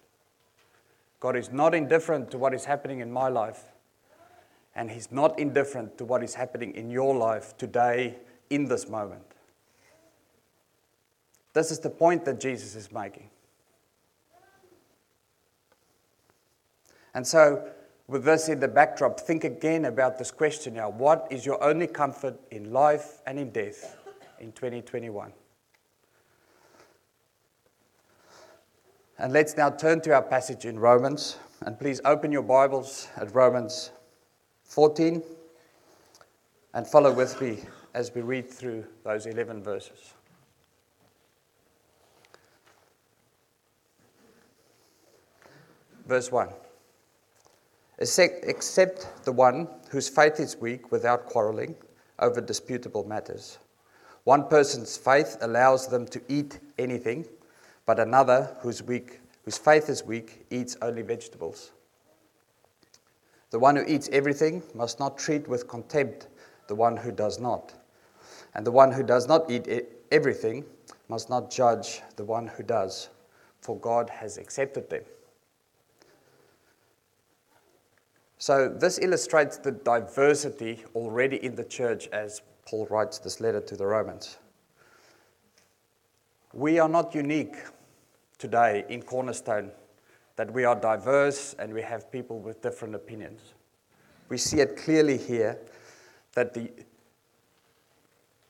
God 1.22 1.36
is 1.36 1.52
not 1.52 1.72
indifferent 1.72 2.32
to 2.32 2.36
what 2.36 2.52
is 2.52 2.64
happening 2.64 2.98
in 2.98 3.12
my 3.12 3.28
life. 3.28 3.66
And 4.74 4.90
He's 4.90 5.12
not 5.12 5.38
indifferent 5.38 5.96
to 5.98 6.04
what 6.04 6.24
is 6.24 6.34
happening 6.34 6.74
in 6.74 6.90
your 6.90 7.14
life 7.14 7.56
today, 7.56 8.16
in 8.50 8.64
this 8.64 8.88
moment. 8.88 9.22
This 11.52 11.70
is 11.70 11.78
the 11.78 11.90
point 11.90 12.24
that 12.24 12.40
Jesus 12.40 12.74
is 12.74 12.90
making. 12.90 13.30
And 17.14 17.24
so, 17.24 17.70
with 18.08 18.24
this 18.24 18.48
in 18.48 18.58
the 18.58 18.66
backdrop, 18.66 19.20
think 19.20 19.44
again 19.44 19.84
about 19.84 20.18
this 20.18 20.32
question 20.32 20.74
now. 20.74 20.90
What 20.90 21.28
is 21.30 21.46
your 21.46 21.62
only 21.62 21.86
comfort 21.86 22.40
in 22.50 22.72
life 22.72 23.20
and 23.28 23.38
in 23.38 23.50
death 23.50 23.96
in 24.40 24.50
2021? 24.50 25.32
And 29.22 29.32
let's 29.32 29.56
now 29.56 29.70
turn 29.70 30.00
to 30.00 30.12
our 30.14 30.22
passage 30.22 30.64
in 30.64 30.80
Romans. 30.80 31.38
And 31.64 31.78
please 31.78 32.00
open 32.04 32.32
your 32.32 32.42
Bibles 32.42 33.06
at 33.16 33.32
Romans 33.32 33.92
14 34.64 35.22
and 36.74 36.84
follow 36.84 37.12
with 37.12 37.40
me 37.40 37.60
as 37.94 38.12
we 38.12 38.22
read 38.22 38.50
through 38.50 38.84
those 39.04 39.26
11 39.26 39.62
verses. 39.62 40.14
Verse 46.04 46.32
1 46.32 46.48
Except 48.00 49.24
the 49.24 49.30
one 49.30 49.68
whose 49.90 50.08
faith 50.08 50.40
is 50.40 50.56
weak 50.56 50.90
without 50.90 51.26
quarreling 51.26 51.76
over 52.18 52.40
disputable 52.40 53.04
matters. 53.04 53.60
One 54.24 54.48
person's 54.48 54.96
faith 54.96 55.36
allows 55.42 55.86
them 55.86 56.06
to 56.08 56.20
eat 56.28 56.58
anything, 56.76 57.24
but 57.86 57.98
another 57.98 58.56
who's 58.60 58.82
weak, 58.82 59.20
whose 59.44 59.58
faith 59.58 59.88
is 59.88 60.04
weak 60.04 60.46
eats 60.50 60.76
only 60.82 61.02
vegetables. 61.02 61.72
The 63.50 63.58
one 63.58 63.76
who 63.76 63.84
eats 63.86 64.08
everything 64.12 64.62
must 64.74 64.98
not 64.98 65.18
treat 65.18 65.46
with 65.46 65.68
contempt 65.68 66.28
the 66.68 66.74
one 66.74 66.96
who 66.96 67.12
does 67.12 67.38
not. 67.38 67.74
And 68.54 68.66
the 68.66 68.70
one 68.70 68.92
who 68.92 69.02
does 69.02 69.28
not 69.28 69.50
eat 69.50 69.68
everything 70.10 70.64
must 71.08 71.28
not 71.28 71.50
judge 71.50 72.00
the 72.16 72.24
one 72.24 72.46
who 72.46 72.62
does, 72.62 73.08
for 73.60 73.78
God 73.78 74.08
has 74.08 74.38
accepted 74.38 74.88
them. 74.88 75.02
So, 78.38 78.68
this 78.68 78.98
illustrates 78.98 79.58
the 79.58 79.70
diversity 79.70 80.84
already 80.94 81.36
in 81.44 81.54
the 81.54 81.64
church 81.64 82.08
as 82.08 82.42
Paul 82.66 82.86
writes 82.90 83.18
this 83.18 83.40
letter 83.40 83.60
to 83.60 83.76
the 83.76 83.86
Romans. 83.86 84.38
We 86.52 86.78
are 86.78 86.88
not 86.88 87.14
unique 87.14 87.56
today 88.38 88.84
in 88.88 89.02
Cornerstone, 89.02 89.70
that 90.36 90.52
we 90.52 90.64
are 90.64 90.74
diverse 90.74 91.54
and 91.58 91.72
we 91.72 91.80
have 91.82 92.12
people 92.12 92.40
with 92.40 92.60
different 92.60 92.94
opinions. 92.94 93.40
We 94.28 94.36
see 94.36 94.60
it 94.60 94.76
clearly 94.76 95.16
here 95.16 95.58
that 96.34 96.52
the, 96.52 96.70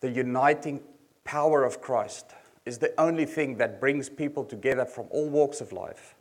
the 0.01 0.11
uniting 0.11 0.81
power 1.25 1.65
of 1.65 1.81
Christ 1.81 2.33
is 2.67 2.79
the 2.79 2.93
only 3.01 3.25
thing 3.25 3.57
that 3.59 3.81
brings 3.81 4.09
people 4.09 4.45
together 4.45 4.85
from 4.85 5.07
all 5.11 5.29
walks 5.29 5.61
of 5.61 5.73
life 5.73 6.15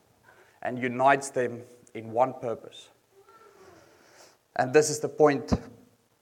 and 0.61 0.77
unites 0.77 1.29
them 1.29 1.61
in 1.93 2.11
one 2.11 2.33
purpose. 2.33 2.89
And 4.55 4.73
this 4.73 4.89
is 4.89 4.99
the 4.99 5.09
point 5.09 5.53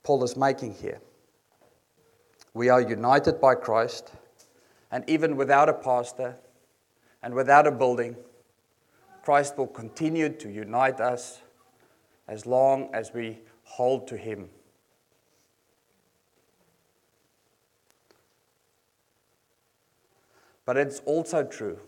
Paul 0.02 0.24
is 0.24 0.36
making 0.36 0.74
here. 0.74 1.00
We 2.54 2.68
are 2.68 2.80
united 2.80 3.40
by 3.40 3.54
Christ, 3.54 4.12
and 4.90 5.04
even 5.08 5.36
without 5.36 5.68
a 5.68 5.72
pastor 5.72 6.36
and 7.22 7.34
without 7.34 7.66
a 7.66 7.70
building, 7.70 8.16
Christ 9.22 9.56
will 9.56 9.66
continue 9.66 10.28
to 10.28 10.48
unite 10.48 11.00
us 11.00 11.40
as 12.26 12.46
long 12.46 12.88
as 12.92 13.12
we 13.12 13.40
hold 13.64 14.08
to 14.08 14.16
Him. 14.16 14.48
But 20.64 20.76
it's 20.76 21.00
also 21.00 21.44
true 21.44 21.78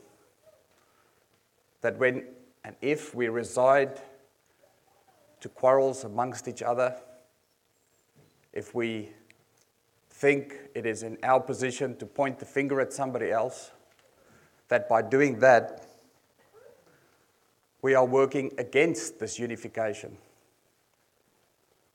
that 1.83 1.99
when 1.99 2.25
and 2.65 2.77
if 2.81 3.15
we 3.15 3.29
reside 3.29 4.01
to 5.41 5.49
quarrels 5.49 6.05
amongst 6.05 6.47
each 6.47 6.63
other, 6.63 6.97
if 8.53 8.75
we 8.75 9.11
think 10.23 10.57
it 10.77 10.87
is 10.87 11.03
in 11.03 11.19
our 11.25 11.41
position 11.41 11.97
to 11.97 12.07
point 12.07 12.39
the 12.39 12.45
finger 12.45 12.81
at 12.81 12.93
somebody 12.93 13.33
else, 13.33 13.73
that 14.69 14.89
by 14.89 15.03
doing 15.03 15.41
that, 15.41 15.85
we 17.83 17.97
are 17.97 18.05
working 18.05 18.53
against 18.57 19.19
this 19.19 19.37
unification. 19.41 20.17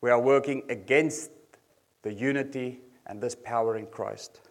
We 0.01 0.09
are 0.09 0.19
working 0.19 0.63
against 0.67 1.31
the 2.01 2.11
unity 2.11 2.81
and 3.05 3.21
this 3.21 3.33
power 3.33 3.77
in 3.77 3.85
Christ. 3.85 4.41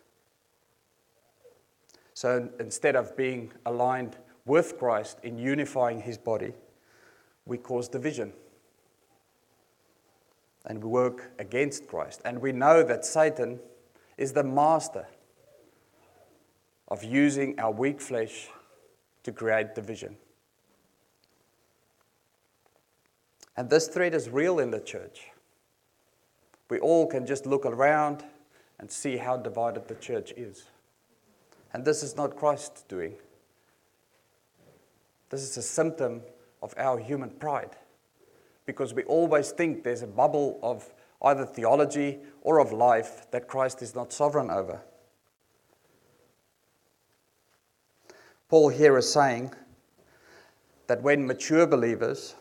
So 2.15 2.49
instead 2.59 2.97
of 2.97 3.15
being 3.15 3.53
aligned 3.67 4.17
with 4.47 4.79
Christ 4.79 5.19
in 5.23 5.37
unifying 5.37 6.01
his 6.01 6.17
body, 6.17 6.55
we 7.45 7.59
cause 7.59 7.89
division. 7.89 8.33
And 10.67 10.83
we 10.83 10.89
work 10.89 11.33
against 11.39 11.87
Christ. 11.87 12.21
And 12.25 12.41
we 12.41 12.53
know 12.53 12.83
that 12.83 13.05
Satan 13.05 13.61
is 14.19 14.33
the 14.33 14.43
master 14.43 15.07
of 16.89 17.05
using 17.05 17.59
our 17.59 17.71
weak 17.71 18.01
flesh 18.01 18.49
to 19.23 19.33
create 19.33 19.75
division. 19.75 20.17
And 23.57 23.71
this 23.71 23.89
threat 23.89 24.15
is 24.15 24.29
real 24.29 24.59
in 24.59 24.71
the 24.71 24.81
church. 24.81 25.29
We 26.69 26.79
all 26.81 27.07
can 27.07 27.27
just 27.27 27.47
look 27.47 27.65
around 27.65 28.25
and 28.79 28.91
see 28.91 29.17
how 29.17 29.37
divided 29.37 29.89
the 29.89 29.95
church 29.95 30.33
is. 30.37 30.65
And 31.73 31.85
this 31.85 32.03
is 32.03 32.17
not 32.17 32.37
Christ's 32.37 32.83
doing. 32.83 33.15
This 35.31 35.43
is 35.43 35.57
a 35.57 35.63
symptom 35.63 36.23
of 36.63 36.75
our 36.77 36.99
human 36.99 37.31
pride 37.31 37.77
because 38.67 38.93
we 38.93 39.05
always 39.05 39.53
think 39.53 39.85
there's 39.85 40.03
a 40.03 40.07
bubble 40.07 40.59
of 40.63 40.93
either 41.23 41.47
theology 41.47 42.19
or 42.43 42.59
of 42.59 42.73
life 42.73 43.31
that 43.31 43.49
Christ 43.49 43.81
is 43.81 43.95
not 43.95 44.13
sovereign 44.13 44.51
over. 44.51 44.83
Paul 48.49 48.69
here 48.69 48.97
is 48.99 49.11
saying 49.11 49.53
that 50.87 51.03
when 51.03 51.27
mature 51.27 51.67
believers, 51.67 52.35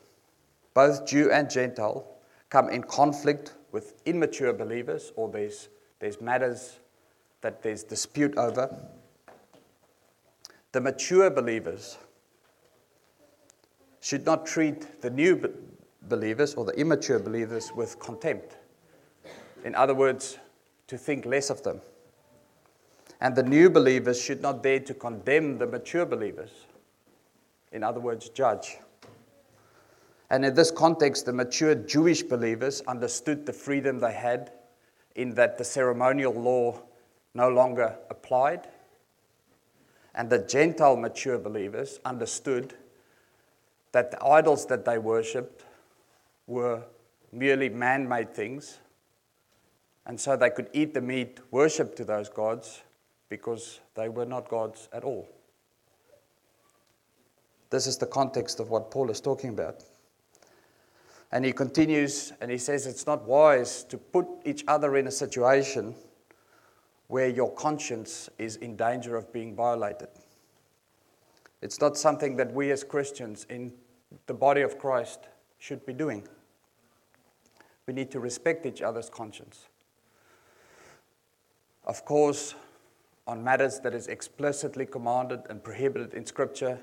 both 0.73 1.05
Jew 1.07 1.31
and 1.31 1.49
Gentile, 1.49 2.05
come 2.49 2.69
in 2.69 2.83
conflict 2.83 3.53
with 3.71 3.95
immature 4.05 4.53
believers 4.53 5.11
or 5.15 5.29
there's, 5.29 5.69
there's 5.99 6.21
matters 6.21 6.79
that 7.41 7.63
there's 7.63 7.83
dispute 7.83 8.37
over, 8.37 8.75
the 10.73 10.81
mature 10.81 11.29
believers 11.29 11.97
should 14.01 14.25
not 14.25 14.45
treat 14.45 15.01
the 15.01 15.09
new 15.09 15.35
believers 16.09 16.53
or 16.55 16.65
the 16.65 16.73
immature 16.79 17.19
believers 17.19 17.71
with 17.75 17.99
contempt. 17.99 18.57
In 19.63 19.75
other 19.75 19.95
words, 19.95 20.37
to 20.87 20.97
think 20.97 21.25
less 21.25 21.49
of 21.49 21.63
them. 21.63 21.81
And 23.21 23.35
the 23.35 23.43
new 23.43 23.69
believers 23.69 24.21
should 24.21 24.41
not 24.41 24.61
dare 24.61 24.79
to 24.81 24.93
condemn 24.93 25.57
the 25.57 25.65
mature 25.65 26.05
believers. 26.05 26.51
In 27.71 27.83
other 27.83 27.99
words, 27.99 28.29
judge. 28.29 28.77
And 30.29 30.45
in 30.45 30.53
this 30.53 30.71
context, 30.71 31.25
the 31.25 31.33
mature 31.33 31.75
Jewish 31.75 32.23
believers 32.23 32.81
understood 32.87 33.45
the 33.45 33.53
freedom 33.53 33.99
they 33.99 34.13
had 34.13 34.51
in 35.15 35.33
that 35.35 35.57
the 35.57 35.63
ceremonial 35.63 36.33
law 36.33 36.81
no 37.33 37.49
longer 37.49 37.97
applied. 38.09 38.67
And 40.13 40.29
the 40.29 40.39
Gentile 40.39 40.95
mature 40.95 41.37
believers 41.37 41.99
understood 42.05 42.73
that 43.91 44.11
the 44.11 44.25
idols 44.25 44.65
that 44.67 44.85
they 44.85 44.97
worshipped 44.97 45.63
were 46.47 46.81
merely 47.31 47.69
man 47.69 48.07
made 48.07 48.33
things. 48.33 48.79
And 50.05 50.19
so 50.19 50.35
they 50.35 50.49
could 50.49 50.69
eat 50.73 50.93
the 50.93 51.01
meat, 51.01 51.39
worship 51.51 51.95
to 51.95 52.05
those 52.05 52.29
gods, 52.29 52.81
because 53.29 53.79
they 53.95 54.09
were 54.09 54.25
not 54.25 54.47
gods 54.47 54.87
at 54.93 55.03
all. 55.03 55.27
This 57.69 57.87
is 57.87 57.97
the 57.97 58.05
context 58.05 58.59
of 58.59 58.69
what 58.69 58.91
Paul 58.91 59.09
is 59.09 59.19
talking 59.19 59.49
about. 59.49 59.83
And 61.31 61.43
he 61.43 61.51
continues 61.51 62.31
and 62.39 62.51
he 62.51 62.57
says 62.57 62.85
it's 62.85 63.07
not 63.07 63.27
wise 63.27 63.83
to 63.85 63.97
put 63.97 64.27
each 64.45 64.63
other 64.67 64.95
in 64.97 65.07
a 65.07 65.11
situation 65.11 65.95
where 67.07 67.27
your 67.27 67.51
conscience 67.53 68.29
is 68.37 68.55
in 68.57 68.75
danger 68.75 69.15
of 69.15 69.31
being 69.33 69.55
violated. 69.55 70.07
It's 71.61 71.81
not 71.81 71.97
something 71.97 72.35
that 72.37 72.53
we 72.53 72.71
as 72.71 72.83
Christians 72.83 73.45
in 73.49 73.73
the 74.27 74.33
body 74.33 74.61
of 74.61 74.77
Christ 74.77 75.27
should 75.57 75.85
be 75.85 75.93
doing. 75.93 76.27
We 77.87 77.93
need 77.93 78.11
to 78.11 78.19
respect 78.19 78.65
each 78.65 78.81
other's 78.81 79.09
conscience. 79.09 79.67
Of 81.85 82.03
course, 82.03 82.55
on 83.27 83.43
matters 83.43 83.79
that 83.81 83.93
is 83.93 84.07
explicitly 84.07 84.85
commanded 84.85 85.41
and 85.49 85.63
prohibited 85.63 86.13
in 86.13 86.25
Scripture, 86.25 86.79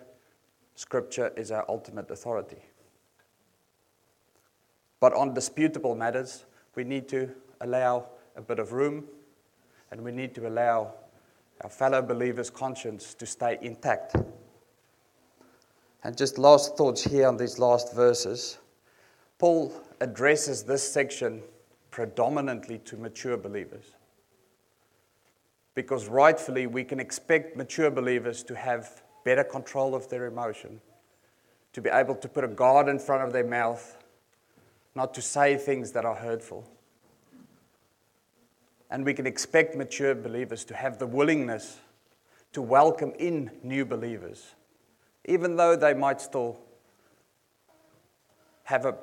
Scripture 0.75 1.33
is 1.37 1.51
our 1.51 1.65
ultimate 1.69 2.11
authority. 2.11 2.63
But 5.01 5.13
on 5.15 5.35
disputable 5.35 5.95
matters, 5.95 6.45
we 6.75 6.85
need 6.85 7.09
to 7.09 7.31
allow 7.61 8.07
a 8.37 8.41
bit 8.41 8.59
of 8.59 8.73
room 8.73 9.05
and 9.91 10.01
we 10.01 10.13
need 10.13 10.35
to 10.37 10.47
allow 10.47 10.95
our 11.63 11.71
fellow 11.71 12.01
believers' 12.01 12.51
conscience 12.51 13.15
to 13.15 13.27
stay 13.27 13.59
intact. 13.61 14.17
And 16.05 16.17
just 16.17 16.39
last 16.39 16.77
thoughts 16.77 17.03
here 17.03 17.29
on 17.29 17.37
these 17.37 17.59
last 17.59 17.95
verses. 17.95 18.59
Paul 19.39 19.73
addresses 20.03 20.65
this 20.65 20.91
section 20.91 21.43
predominantly 21.91 22.79
to 22.79 22.97
mature 22.97 23.37
believers. 23.37 23.85
Because 25.75 26.09
rightfully, 26.09 26.67
we 26.67 26.85
can 26.85 27.01
expect 27.01 27.57
mature 27.57 27.91
believers 27.91 28.43
to 28.45 28.55
have 28.55 29.03
better 29.25 29.45
control 29.45 29.95
of 29.95 30.09
their 30.09 30.27
emotion, 30.27 30.81
to 31.73 31.81
be 31.81 31.89
able 31.89 32.15
to 32.17 32.29
put 32.29 32.45
a 32.45 32.49
guard 32.49 32.89
in 32.89 32.99
front 32.99 33.23
of 33.23 33.33
their 33.33 33.47
mouth, 33.47 33.97
not 34.95 35.15
to 35.15 35.23
say 35.23 35.57
things 35.57 35.93
that 35.93 36.05
are 36.05 36.17
hurtful. 36.17 36.69
And 38.91 39.05
we 39.05 39.15
can 39.15 39.27
expect 39.27 39.77
mature 39.77 40.15
believers 40.15 40.65
to 40.65 40.75
have 40.75 40.99
the 40.99 41.07
willingness 41.07 41.79
to 42.53 42.61
welcome 42.61 43.13
in 43.19 43.51
new 43.63 43.87
believers 43.87 44.55
even 45.25 45.57
though 45.57 45.77
they 45.77 45.95
might 45.95 46.21
still 46.21 46.59
have 48.65 48.87
a, 48.87 48.97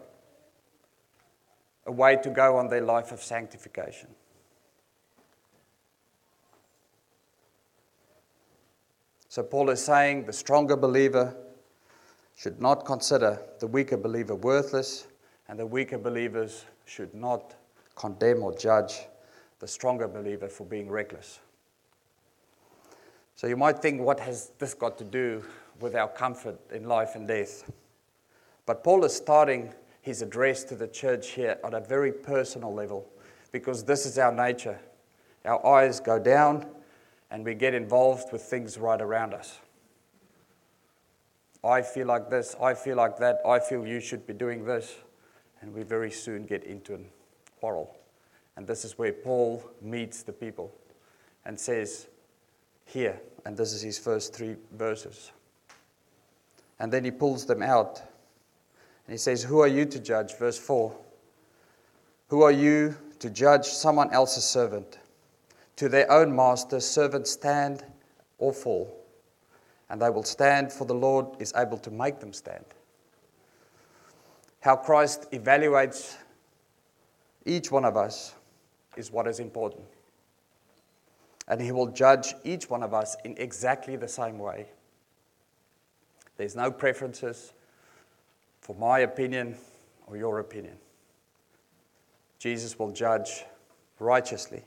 a 1.90 1.92
way 1.92 2.16
to 2.16 2.30
go 2.30 2.56
on 2.56 2.70
their 2.70 2.84
life 2.84 3.12
of 3.12 3.20
sanctification. 3.20 4.10
So, 9.28 9.42
Paul 9.42 9.72
is 9.72 9.84
saying 9.84 10.26
the 10.26 10.34
stronger 10.34 10.76
believer 10.76 11.36
should 12.36 12.62
not 12.62 12.86
consider 12.86 13.42
the 13.60 13.66
weaker 13.66 13.98
believer 13.98 14.36
worthless, 14.36 15.08
and 15.48 15.58
the 15.58 15.66
weaker 15.66 15.98
believers 15.98 16.66
should 16.86 17.14
not 17.16 17.56
condemn 17.96 18.44
or 18.44 18.56
judge 18.56 19.00
the 19.58 19.68
stronger 19.68 20.08
believer 20.08 20.48
for 20.48 20.66
being 20.66 20.90
reckless. 20.90 21.40
So, 23.36 23.48
you 23.48 23.58
might 23.58 23.80
think, 23.80 24.00
what 24.00 24.20
has 24.20 24.52
this 24.60 24.76
got 24.76 24.96
to 25.00 25.04
do 25.04 25.44
with 25.80 25.96
our 25.96 26.10
comfort 26.10 26.60
in 26.72 26.84
life 26.84 27.16
and 27.16 27.28
death. 27.28 27.72
But 28.68 28.84
Paul 28.84 29.06
is 29.06 29.16
starting 29.16 29.74
his 30.10 30.24
address 30.24 30.64
to 30.64 30.76
the 30.76 30.88
church 30.88 31.30
here 31.30 31.60
on 31.64 31.76
a 31.76 31.80
very 31.80 32.12
personal 32.12 32.74
level 32.74 33.08
because 33.52 33.84
this 33.84 34.08
is 34.08 34.18
our 34.18 34.32
nature. 34.32 34.80
Our 35.46 35.64
eyes 35.64 36.00
go 36.00 36.18
down 36.18 36.66
and 37.30 37.46
we 37.46 37.54
get 37.54 37.76
involved 37.76 38.34
with 38.34 38.42
things 38.42 38.80
right 38.80 39.00
around 39.00 39.36
us. 39.36 39.60
I 41.64 41.84
feel 41.84 42.08
like 42.08 42.28
this, 42.28 42.56
I 42.60 42.74
feel 42.74 42.98
like 42.98 43.20
that, 43.20 43.40
I 43.46 43.60
feel 43.60 43.86
you 43.86 44.00
should 44.00 44.26
be 44.26 44.34
doing 44.34 44.66
this, 44.66 44.96
and 45.62 45.72
we 45.72 45.84
very 45.84 46.10
soon 46.10 46.46
get 46.46 46.64
into 46.64 46.96
a 46.96 47.00
quarrel. 47.60 47.96
And 48.58 48.66
this 48.66 48.84
is 48.84 48.98
where 48.98 49.14
Paul 49.14 49.64
meets 49.80 50.24
the 50.24 50.34
people 50.34 50.74
and 51.46 51.60
says, 51.60 52.08
Here, 52.86 53.22
and 53.46 53.56
this 53.56 53.74
is 53.74 53.84
his 53.84 54.00
first 54.00 54.34
three 54.34 54.56
verses 54.72 55.32
And 56.80 56.92
then 56.92 57.04
he 57.04 57.12
pulls 57.12 57.46
them 57.46 57.62
out. 57.62 58.02
And 59.10 59.16
he 59.16 59.18
says, 59.18 59.42
Who 59.42 59.60
are 59.62 59.68
you 59.68 59.86
to 59.86 60.00
judge? 60.00 60.38
Verse 60.38 60.60
4. 60.60 60.96
Who 62.28 62.44
are 62.44 62.52
you 62.52 62.96
to 63.18 63.32
judge 63.32 63.66
someone 63.66 64.14
else's 64.14 64.44
servant? 64.44 65.00
To 65.78 65.90
their 65.90 66.12
own 66.12 66.36
master, 66.36 66.80
servants 66.80 67.32
stand 67.32 67.84
or 68.38 68.54
fall. 68.54 69.04
And 69.90 70.00
they 70.00 70.12
will 70.12 70.22
stand, 70.22 70.72
for 70.72 70.86
the 70.86 70.94
Lord 70.94 71.26
is 71.40 71.52
able 71.58 71.80
to 71.80 71.90
make 71.90 72.20
them 72.20 72.34
stand. 72.34 72.64
How 74.60 74.76
Christ 74.76 75.26
evaluates 75.32 76.16
each 77.48 77.72
one 77.72 77.86
of 77.86 77.98
us 77.98 78.36
is 78.96 79.12
what 79.12 79.26
is 79.26 79.40
important. 79.40 79.86
And 81.48 81.60
He 81.60 81.72
will 81.72 81.88
judge 81.88 82.36
each 82.44 82.70
one 82.70 82.84
of 82.84 82.94
us 82.94 83.16
in 83.26 83.36
exactly 83.40 83.96
the 83.96 84.08
same 84.08 84.38
way. 84.38 84.68
There's 86.38 86.56
no 86.56 86.70
preferences 86.70 87.54
for 88.70 88.76
my 88.76 89.00
opinion 89.00 89.58
or 90.06 90.16
your 90.16 90.38
opinion. 90.38 90.76
Jesus 92.38 92.78
will 92.78 92.92
judge 92.92 93.44
righteously. 93.98 94.62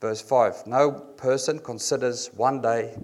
Verse 0.00 0.22
5 0.22 0.66
No 0.66 0.92
person 0.92 1.58
considers 1.58 2.30
one 2.36 2.62
day, 2.62 2.96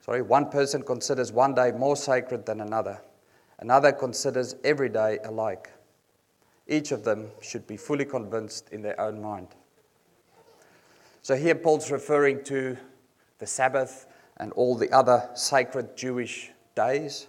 sorry, 0.00 0.20
one 0.20 0.50
person 0.50 0.82
considers 0.82 1.30
one 1.30 1.54
day 1.54 1.70
more 1.70 1.94
sacred 1.94 2.44
than 2.44 2.60
another. 2.60 3.00
Another 3.60 3.92
considers 3.92 4.56
every 4.64 4.88
day 4.88 5.20
alike. 5.22 5.70
Each 6.66 6.90
of 6.90 7.04
them 7.04 7.28
should 7.40 7.68
be 7.68 7.76
fully 7.76 8.04
convinced 8.04 8.70
in 8.70 8.82
their 8.82 9.00
own 9.00 9.22
mind. 9.22 9.46
So 11.22 11.36
here 11.36 11.54
Paul's 11.54 11.88
referring 11.92 12.42
to 12.46 12.76
the 13.38 13.46
Sabbath 13.46 14.08
and 14.38 14.50
all 14.54 14.74
the 14.74 14.90
other 14.90 15.30
sacred 15.34 15.96
Jewish 15.96 16.50
days. 16.76 17.26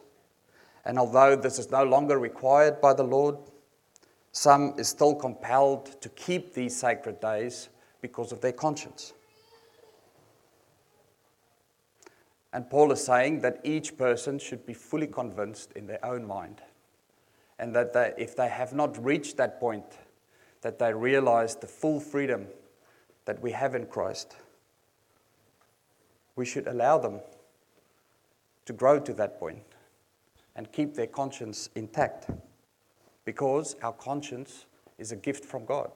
And 0.86 1.00
although 1.00 1.36
this 1.36 1.58
is 1.58 1.72
no 1.72 1.84
longer 1.84 2.20
required 2.20 2.80
by 2.80 2.94
the 2.94 3.04
Lord, 3.04 3.38
some 4.32 4.76
is 4.78 4.88
still 4.88 5.16
compelled 5.16 6.00
to 6.02 6.10
keep 6.10 6.54
these 6.54 6.76
sacred 6.76 7.20
days 7.20 7.70
because 8.02 8.32
of 8.32 8.42
their 8.42 8.52
conscience. 8.52 9.14
And 12.54 12.70
Paul 12.70 12.92
is 12.92 13.04
saying 13.04 13.42
that 13.42 13.60
each 13.64 13.98
person 13.98 14.40
should 14.40 14.66
be 14.66 14.74
fully 14.74 15.08
convinced 15.08 15.74
in 15.74 15.88
their 15.88 16.04
own 16.06 16.26
mind. 16.26 16.62
And 17.60 17.76
that 17.76 17.94
they, 17.94 18.14
if 18.18 18.36
they 18.36 18.48
have 18.48 18.74
not 18.74 19.04
reached 19.04 19.38
that 19.38 19.60
point, 19.60 19.86
that 20.62 20.80
they 20.80 20.94
realize 20.94 21.56
the 21.56 21.68
full 21.68 22.00
freedom 22.00 22.48
that 23.26 23.42
we 23.42 23.52
have 23.52 23.76
in 23.76 23.88
Christ, 23.88 24.36
we 26.36 26.46
should 26.46 26.68
allow 26.68 26.98
them 26.98 27.20
to 28.68 28.74
grow 28.74 29.00
to 29.00 29.14
that 29.14 29.40
point 29.40 29.64
and 30.56 30.72
keep 30.72 30.94
their 30.94 31.08
conscience 31.08 31.70
intact 31.76 32.30
because 33.24 33.76
our 33.82 33.94
conscience 33.94 34.66
is 34.98 35.12
a 35.12 35.16
gift 35.16 35.46
from 35.46 35.66
God. 35.66 35.90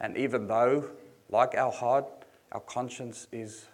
And 0.00 0.16
even 0.16 0.46
though, 0.46 0.90
like 1.28 1.56
our 1.56 1.72
heart, 1.72 2.06
our 2.52 2.60
conscience 2.60 3.26
is 3.32 3.66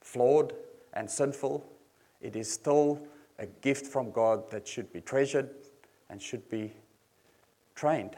flawed 0.00 0.52
and 0.92 1.10
sinful, 1.10 1.66
it 2.20 2.36
is 2.36 2.52
still 2.52 3.00
a 3.38 3.46
gift 3.46 3.86
from 3.86 4.10
God 4.10 4.50
that 4.50 4.68
should 4.68 4.92
be 4.92 5.00
treasured 5.00 5.50
and 6.10 6.20
should 6.20 6.48
be 6.50 6.72
trained. 7.74 8.16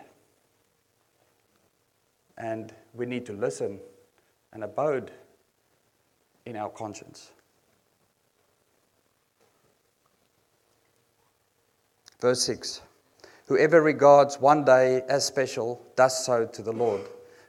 And 2.37 2.73
we 2.95 3.07
need 3.07 3.27
to 3.27 3.33
listen 3.33 3.81
and 4.53 4.65
abode 4.65 5.13
in 6.47 6.57
our 6.57 6.71
conscience. 6.71 7.33
Verse 12.21 12.43
6 12.43 12.83
Whoever 13.47 13.81
regards 13.81 14.41
one 14.41 14.65
day 14.65 15.03
as 15.09 15.25
special 15.25 15.83
does 15.97 16.25
so 16.25 16.45
to 16.47 16.63
the 16.63 16.73
Lord. 16.73 17.03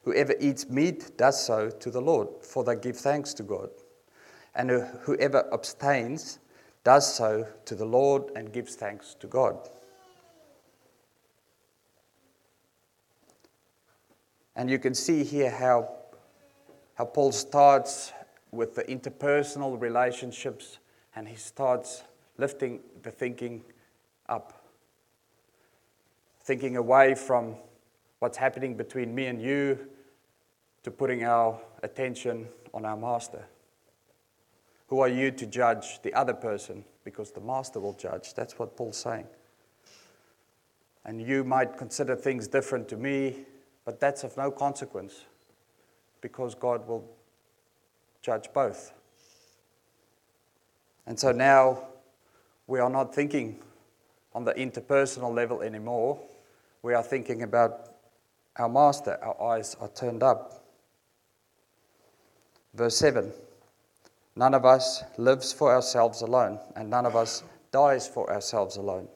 Whoever 0.04 0.34
eats 0.40 0.70
meat 0.70 1.18
does 1.18 1.44
so 1.46 1.70
to 1.70 1.92
the 1.92 2.02
Lord, 2.02 2.30
for 2.42 2.64
they 2.64 2.76
give 2.76 2.98
thanks 2.98 3.34
to 3.36 3.44
God. 3.44 3.70
And 4.56 4.72
whoever 5.02 5.54
abstains 5.54 6.40
does 6.84 7.14
so 7.14 7.48
to 7.66 7.76
the 7.76 7.86
Lord 7.86 8.32
and 8.36 8.52
gives 8.52 8.76
thanks 8.76 9.14
to 9.20 9.28
God. 9.28 9.58
And 14.56 14.70
you 14.70 14.80
can 14.80 14.94
see 14.94 15.24
here 15.24 15.52
how, 15.52 15.90
how 16.96 17.06
Paul 17.06 17.32
starts 17.32 18.12
with 18.52 18.76
the 18.76 18.84
interpersonal 18.84 19.80
relationships 19.80 20.80
and 21.16 21.28
he 21.28 21.36
starts 21.36 22.04
lifting 22.38 22.80
the 23.04 23.12
thinking 23.12 23.64
up. 24.28 24.59
Thinking 26.50 26.78
away 26.78 27.14
from 27.14 27.58
what's 28.18 28.36
happening 28.36 28.74
between 28.74 29.14
me 29.14 29.28
and 29.28 29.40
you 29.40 29.78
to 30.82 30.90
putting 30.90 31.24
our 31.24 31.60
attention 31.84 32.48
on 32.74 32.86
our 32.86 32.98
master. 32.98 33.46
Who 34.88 35.00
are 35.00 35.08
you 35.08 35.30
to 35.30 35.46
judge 35.46 36.02
the 36.02 36.12
other 36.16 36.34
person? 36.34 36.86
Because 37.04 37.30
the 37.30 37.40
master 37.40 37.80
will 37.80 37.94
judge. 37.94 38.34
That's 38.34 38.58
what 38.58 38.76
Paul's 38.76 38.98
saying. 38.98 39.28
And 41.06 41.22
you 41.22 41.44
might 41.44 41.78
consider 41.78 42.16
things 42.16 42.48
different 42.48 42.90
to 42.90 42.98
me, 42.98 43.46
but 43.86 44.00
that's 44.00 44.24
of 44.24 44.36
no 44.36 44.50
consequence 44.50 45.26
because 46.20 46.56
God 46.56 46.88
will 46.88 47.08
judge 48.24 48.52
both. 48.56 48.92
And 51.06 51.20
so 51.20 51.32
now 51.32 51.84
we 52.66 52.80
are 52.80 52.90
not 52.90 53.14
thinking 53.14 53.60
on 54.34 54.46
the 54.46 54.54
interpersonal 54.56 55.32
level 55.32 55.62
anymore. 55.62 56.20
We 56.82 56.94
are 56.94 57.04
thinking 57.04 57.44
about 57.44 57.90
our 58.58 58.70
master. 58.70 59.18
Our 59.22 59.56
eyes 59.56 59.76
are 59.80 59.90
turned 59.90 60.24
up. 60.24 60.64
Verse 62.74 62.98
7 62.98 63.32
None 64.36 64.54
of 64.54 64.66
us 64.66 65.04
lives 65.18 65.52
for 65.52 65.74
ourselves 65.74 66.22
alone, 66.22 66.60
and 66.76 66.90
none 66.90 67.06
of 67.06 67.16
us 67.16 67.44
dies 67.72 68.08
for 68.08 68.32
ourselves 68.32 68.78
alone. 68.78 69.08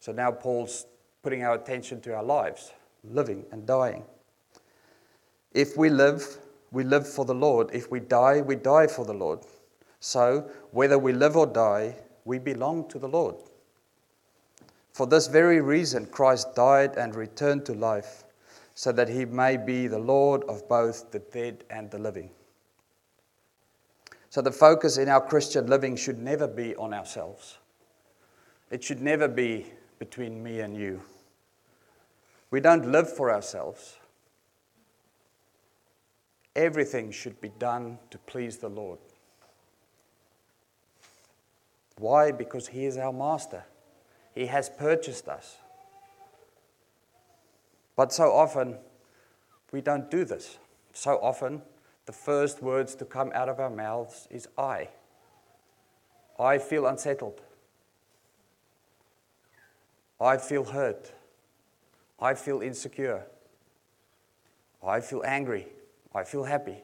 So 0.00 0.12
now 0.12 0.30
Paul's 0.30 0.86
putting 1.22 1.44
our 1.44 1.54
attention 1.54 2.00
to 2.02 2.14
our 2.14 2.22
lives, 2.22 2.72
living 3.04 3.44
and 3.52 3.66
dying. 3.66 4.04
If 5.52 5.76
we 5.76 5.88
live, 5.88 6.38
we 6.70 6.84
live 6.84 7.08
for 7.08 7.24
the 7.24 7.34
Lord. 7.34 7.70
If 7.72 7.90
we 7.90 8.00
die, 8.00 8.42
we 8.42 8.56
die 8.56 8.86
for 8.86 9.04
the 9.04 9.14
Lord. 9.14 9.40
So, 10.00 10.50
whether 10.70 10.98
we 10.98 11.12
live 11.12 11.36
or 11.36 11.46
die, 11.46 11.96
we 12.24 12.38
belong 12.38 12.88
to 12.90 12.98
the 12.98 13.08
Lord. 13.08 13.36
For 14.98 15.06
this 15.06 15.28
very 15.28 15.60
reason, 15.60 16.06
Christ 16.06 16.56
died 16.56 16.96
and 16.96 17.14
returned 17.14 17.64
to 17.66 17.72
life, 17.72 18.24
so 18.74 18.90
that 18.90 19.08
he 19.08 19.24
may 19.24 19.56
be 19.56 19.86
the 19.86 20.00
Lord 20.00 20.42
of 20.48 20.68
both 20.68 21.12
the 21.12 21.20
dead 21.20 21.62
and 21.70 21.88
the 21.88 22.00
living. 22.00 22.30
So, 24.28 24.42
the 24.42 24.50
focus 24.50 24.98
in 24.98 25.08
our 25.08 25.20
Christian 25.20 25.68
living 25.68 25.94
should 25.94 26.18
never 26.18 26.48
be 26.48 26.74
on 26.74 26.92
ourselves. 26.92 27.58
It 28.72 28.82
should 28.82 29.00
never 29.00 29.28
be 29.28 29.66
between 30.00 30.42
me 30.42 30.62
and 30.62 30.76
you. 30.76 31.00
We 32.50 32.58
don't 32.58 32.90
live 32.90 33.08
for 33.08 33.32
ourselves. 33.32 33.98
Everything 36.56 37.12
should 37.12 37.40
be 37.40 37.52
done 37.60 38.00
to 38.10 38.18
please 38.18 38.56
the 38.56 38.68
Lord. 38.68 38.98
Why? 41.98 42.32
Because 42.32 42.66
He 42.66 42.84
is 42.84 42.98
our 42.98 43.12
master, 43.12 43.62
He 44.34 44.46
has 44.46 44.68
purchased 44.68 45.28
us. 45.28 45.56
But 47.96 48.12
so 48.12 48.32
often, 48.32 48.76
we 49.72 49.80
don't 49.80 50.10
do 50.10 50.24
this. 50.24 50.58
So 50.92 51.18
often, 51.22 51.62
the 52.06 52.12
first 52.12 52.62
words 52.62 52.94
to 52.96 53.04
come 53.04 53.32
out 53.34 53.48
of 53.48 53.60
our 53.60 53.70
mouths 53.70 54.28
is 54.30 54.48
I. 54.56 54.88
I 56.38 56.58
feel 56.58 56.86
unsettled. 56.86 57.40
I 60.20 60.36
feel 60.36 60.64
hurt. 60.64 61.12
I 62.20 62.34
feel 62.34 62.60
insecure. 62.60 63.24
I 64.84 65.00
feel 65.00 65.22
angry. 65.24 65.66
I 66.14 66.24
feel 66.24 66.44
happy. 66.44 66.78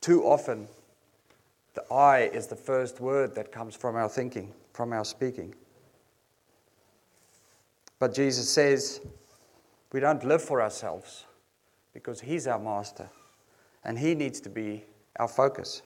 Too 0.00 0.24
often, 0.24 0.68
the 1.78 1.94
I 1.94 2.22
is 2.22 2.48
the 2.48 2.56
first 2.56 3.00
word 3.00 3.36
that 3.36 3.52
comes 3.52 3.76
from 3.76 3.94
our 3.94 4.08
thinking, 4.08 4.52
from 4.72 4.92
our 4.92 5.04
speaking. 5.04 5.54
But 8.00 8.12
Jesus 8.12 8.50
says 8.50 9.00
we 9.92 10.00
don't 10.00 10.24
live 10.24 10.42
for 10.42 10.60
ourselves 10.60 11.24
because 11.94 12.20
He's 12.20 12.48
our 12.48 12.58
master 12.58 13.08
and 13.84 13.96
He 13.96 14.16
needs 14.16 14.40
to 14.40 14.48
be 14.48 14.84
our 15.20 15.28
focus. 15.28 15.82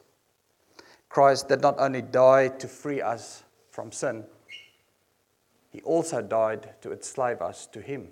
Christ 1.10 1.48
did 1.48 1.60
not 1.60 1.78
only 1.78 2.00
die 2.00 2.48
to 2.48 2.68
free 2.68 3.02
us 3.02 3.42
from 3.70 3.92
sin, 3.92 4.24
He 5.68 5.82
also 5.82 6.22
died 6.22 6.70
to 6.80 6.92
enslave 6.92 7.42
us 7.42 7.66
to 7.66 7.82
Him. 7.82 8.08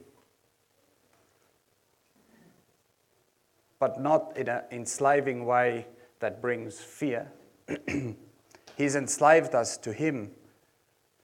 but 3.79 3.99
not 3.99 4.37
in 4.37 4.47
an 4.47 4.61
enslaving 4.71 5.47
way 5.47 5.87
that 6.19 6.43
brings 6.43 6.79
fear. 6.79 7.27
He's 8.77 8.97
enslaved 8.97 9.55
us 9.55 9.77
to 9.79 9.93
Him 9.93 10.31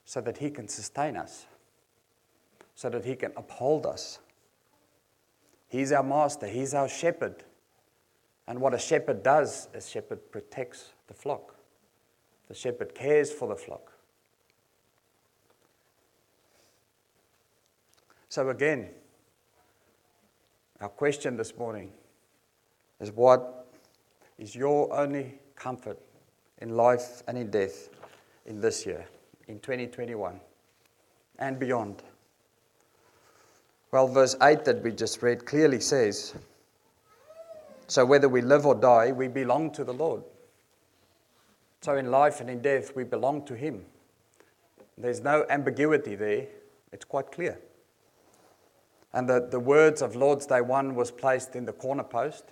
so 0.04 0.20
that 0.20 0.38
He 0.38 0.50
can 0.50 0.68
sustain 0.68 1.16
us, 1.16 1.46
so 2.74 2.88
that 2.90 3.04
He 3.04 3.16
can 3.16 3.32
uphold 3.36 3.86
us. 3.86 4.18
He's 5.68 5.92
our 5.92 6.02
master, 6.02 6.46
He's 6.46 6.74
our 6.74 6.88
shepherd. 6.88 7.44
And 8.48 8.60
what 8.60 8.74
a 8.74 8.78
shepherd 8.78 9.22
does, 9.22 9.68
a 9.74 9.80
shepherd 9.80 10.30
protects 10.30 10.92
the 11.08 11.14
flock. 11.14 11.56
The 12.48 12.54
shepherd 12.54 12.94
cares 12.94 13.32
for 13.32 13.48
the 13.48 13.56
flock. 13.56 13.92
So, 18.28 18.50
again, 18.50 18.90
our 20.80 20.88
question 20.88 21.36
this 21.36 21.56
morning 21.56 21.90
is 23.00 23.10
what 23.10 23.66
is 24.38 24.54
your 24.54 24.92
only 24.94 25.38
comfort 25.54 25.98
in 26.60 26.76
life 26.76 27.22
and 27.28 27.36
in 27.36 27.50
death 27.50 27.88
in 28.46 28.60
this 28.60 28.86
year, 28.86 29.06
in 29.48 29.58
2021 29.60 30.40
and 31.38 31.58
beyond? 31.58 32.02
Well, 33.92 34.08
verse 34.08 34.36
8 34.42 34.64
that 34.64 34.82
we 34.82 34.92
just 34.92 35.22
read 35.22 35.46
clearly 35.46 35.80
says, 35.80 36.34
So 37.86 38.04
whether 38.04 38.28
we 38.28 38.42
live 38.42 38.66
or 38.66 38.74
die, 38.74 39.12
we 39.12 39.28
belong 39.28 39.70
to 39.72 39.84
the 39.84 39.94
Lord. 39.94 40.22
So 41.80 41.96
in 41.96 42.10
life 42.10 42.40
and 42.40 42.50
in 42.50 42.60
death, 42.60 42.96
we 42.96 43.04
belong 43.04 43.44
to 43.46 43.54
Him. 43.54 43.84
There's 44.98 45.20
no 45.20 45.46
ambiguity 45.50 46.16
there, 46.16 46.46
it's 46.92 47.04
quite 47.04 47.30
clear. 47.30 47.58
And 49.12 49.28
the, 49.28 49.46
the 49.50 49.60
words 49.60 50.02
of 50.02 50.16
Lord's 50.16 50.46
Day 50.46 50.60
1 50.60 50.94
was 50.94 51.10
placed 51.10 51.54
in 51.54 51.64
the 51.64 51.72
corner 51.72 52.02
post. 52.02 52.44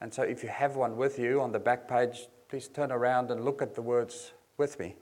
And 0.00 0.12
so 0.12 0.22
if 0.22 0.42
you 0.42 0.48
have 0.48 0.76
one 0.76 0.96
with 0.96 1.18
you 1.18 1.40
on 1.40 1.52
the 1.52 1.58
back 1.58 1.88
page, 1.88 2.26
please 2.54 2.68
turn 2.68 2.92
around 2.92 3.32
and 3.32 3.44
look 3.44 3.60
at 3.60 3.74
the 3.74 3.82
words 3.82 4.30
with 4.58 4.78
me. 4.78 4.94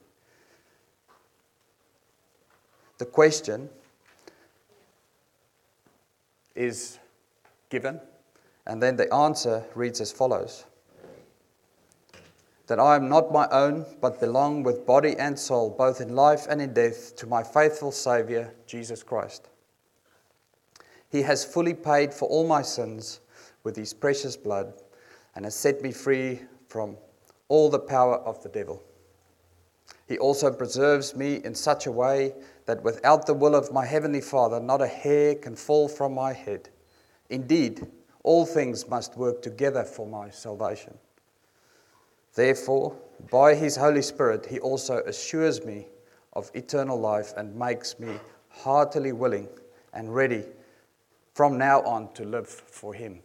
The 2.97 3.05
question 3.05 3.69
is 6.57 6.99
given, 7.69 8.01
and 8.67 8.83
then 8.83 8.97
the 8.97 9.13
answer 9.13 9.67
reads 9.75 10.01
as 10.01 10.11
follows 10.11 10.65
That 12.69 12.81
I 12.81 12.97
am 12.97 13.11
not 13.11 13.31
my 13.31 13.47
own, 13.49 13.85
but 14.01 14.19
belong 14.19 14.63
with 14.63 14.87
body 14.87 15.15
and 15.19 15.39
soul, 15.39 15.69
both 15.77 16.01
in 16.01 16.17
life 16.17 16.47
and 16.49 16.59
in 16.63 16.73
death, 16.73 17.15
to 17.17 17.27
my 17.27 17.43
faithful 17.43 17.93
Saviour, 17.93 18.51
Jesus 18.67 19.03
Christ. 19.03 19.51
He 21.11 21.21
has 21.21 21.45
fully 21.45 21.75
paid 21.75 22.15
for 22.15 22.31
all 22.31 22.47
my 22.47 22.63
sins 22.63 23.21
with 23.63 23.77
his 23.77 23.93
precious 23.93 24.39
blood 24.39 24.73
and 25.35 25.45
has 25.45 25.55
set 25.55 25.83
me 25.83 25.93
free 25.93 26.41
from 26.67 26.97
all 27.53 27.69
the 27.69 27.79
power 27.79 28.17
of 28.17 28.43
the 28.43 28.49
devil. 28.49 28.83
He 30.09 30.17
also 30.17 30.51
preserves 30.51 31.15
me 31.15 31.43
in 31.45 31.55
such 31.55 31.85
a 31.85 31.93
way 31.93 32.33
that 32.65 32.83
without 32.83 33.27
the 33.27 33.35
will 33.35 33.55
of 33.55 33.71
my 33.71 33.85
heavenly 33.85 34.23
Father, 34.23 34.59
not 34.59 34.81
a 34.81 34.87
hair 34.87 35.35
can 35.35 35.55
fall 35.55 35.87
from 35.87 36.15
my 36.15 36.33
head. 36.33 36.71
Indeed, 37.29 37.87
all 38.23 38.47
things 38.47 38.89
must 38.89 39.19
work 39.19 39.43
together 39.43 39.85
for 39.85 40.07
my 40.07 40.31
salvation. 40.31 40.97
Therefore, 42.35 42.97
by 43.31 43.55
his 43.55 43.77
Holy 43.77 44.01
Spirit, 44.01 44.47
he 44.47 44.59
also 44.59 45.01
assures 45.01 45.63
me 45.63 45.89
of 46.33 46.51
eternal 46.55 46.99
life 46.99 47.35
and 47.37 47.55
makes 47.55 48.01
me 48.01 48.15
heartily 48.49 49.13
willing 49.13 49.49
and 49.93 50.15
ready 50.15 50.45
from 51.35 51.59
now 51.59 51.83
on 51.83 52.15
to 52.15 52.25
live 52.25 52.49
for 52.49 52.95
Him. 52.95 53.21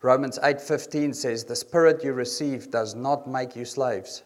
Romans 0.00 0.38
8:15 0.42 1.14
says 1.14 1.44
the 1.44 1.56
spirit 1.56 2.04
you 2.04 2.12
receive 2.12 2.70
does 2.70 2.94
not 2.94 3.26
make 3.26 3.56
you 3.56 3.64
slaves 3.64 4.22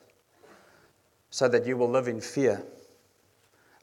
so 1.31 1.49
that 1.49 1.67
you 1.67 1.77
will 1.77 1.89
live 1.89 2.09
in 2.09 2.21
fear. 2.21 2.63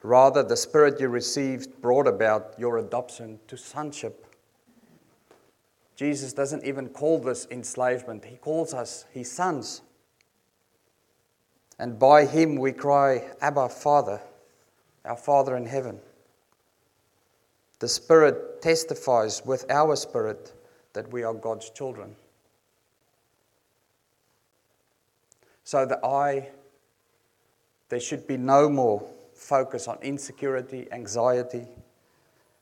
Rather 0.03 0.43
the 0.43 0.55
spirit 0.55 0.99
you 0.99 1.09
received 1.09 1.81
brought 1.81 2.07
about 2.07 2.53
your 2.57 2.77
adoption 2.77 3.39
to 3.47 3.57
sonship. 3.57 4.25
Jesus 5.95 6.31
doesn't 6.31 6.63
even 6.63 6.89
call 6.89 7.19
this 7.19 7.47
enslavement. 7.51 8.23
He 8.23 8.37
calls 8.37 8.73
us 8.73 9.05
his 9.11 9.31
sons. 9.31 9.81
And 11.77 11.99
by 11.99 12.25
him 12.25 12.55
we 12.55 12.71
cry 12.71 13.31
abba 13.41 13.67
father 13.67 14.21
our 15.05 15.17
Father 15.17 15.55
in 15.55 15.65
heaven. 15.65 15.99
The 17.79 17.87
Spirit 17.87 18.61
testifies 18.61 19.45
with 19.45 19.65
our 19.71 19.95
spirit 19.95 20.53
that 20.93 21.11
we 21.11 21.23
are 21.23 21.33
God's 21.33 21.69
children. 21.69 22.15
So 25.63 25.85
that 25.85 26.03
I, 26.03 26.49
there 27.89 27.99
should 27.99 28.25
be 28.27 28.37
no 28.37 28.69
more 28.69 29.07
focus 29.33 29.87
on 29.87 29.97
insecurity, 30.01 30.87
anxiety, 30.91 31.67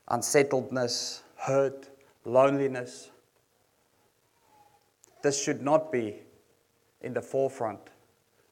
unsettledness, 0.08 1.22
hurt, 1.36 1.88
loneliness. 2.24 3.10
This 5.22 5.42
should 5.42 5.62
not 5.62 5.90
be 5.90 6.16
in 7.00 7.14
the 7.14 7.22
forefront 7.22 7.80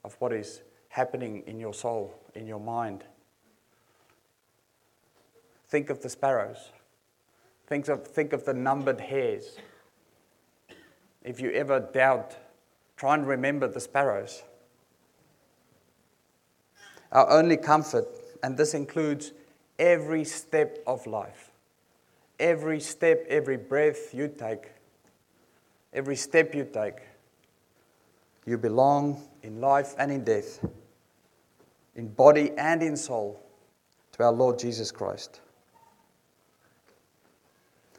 of 0.04 0.14
what 0.18 0.32
is 0.32 0.62
happening 0.88 1.42
in 1.46 1.60
your 1.60 1.74
soul, 1.74 2.14
in 2.34 2.46
your 2.46 2.60
mind. 2.60 3.04
Think 5.68 5.90
of 5.90 6.00
the 6.00 6.08
sparrows. 6.08 6.70
Think 7.66 7.88
of, 7.88 8.06
think 8.06 8.32
of 8.32 8.44
the 8.44 8.54
numbered 8.54 9.00
hairs. 9.00 9.56
If 11.22 11.40
you 11.40 11.50
ever 11.50 11.80
doubt, 11.80 12.36
try 12.96 13.14
and 13.14 13.26
remember 13.26 13.66
the 13.66 13.80
sparrows. 13.80 14.42
Our 17.10 17.28
only 17.30 17.56
comfort, 17.56 18.06
and 18.42 18.56
this 18.56 18.74
includes 18.74 19.32
every 19.78 20.24
step 20.24 20.78
of 20.86 21.06
life, 21.06 21.50
every 22.38 22.80
step, 22.80 23.24
every 23.28 23.56
breath 23.56 24.14
you 24.14 24.28
take, 24.28 24.70
every 25.92 26.16
step 26.16 26.54
you 26.54 26.68
take, 26.72 27.00
you 28.44 28.58
belong 28.58 29.22
in 29.42 29.60
life 29.60 29.94
and 29.98 30.12
in 30.12 30.22
death, 30.22 30.64
in 31.96 32.08
body 32.08 32.52
and 32.56 32.82
in 32.82 32.96
soul, 32.96 33.40
to 34.12 34.22
our 34.22 34.32
Lord 34.32 34.58
Jesus 34.58 34.92
Christ. 34.92 35.40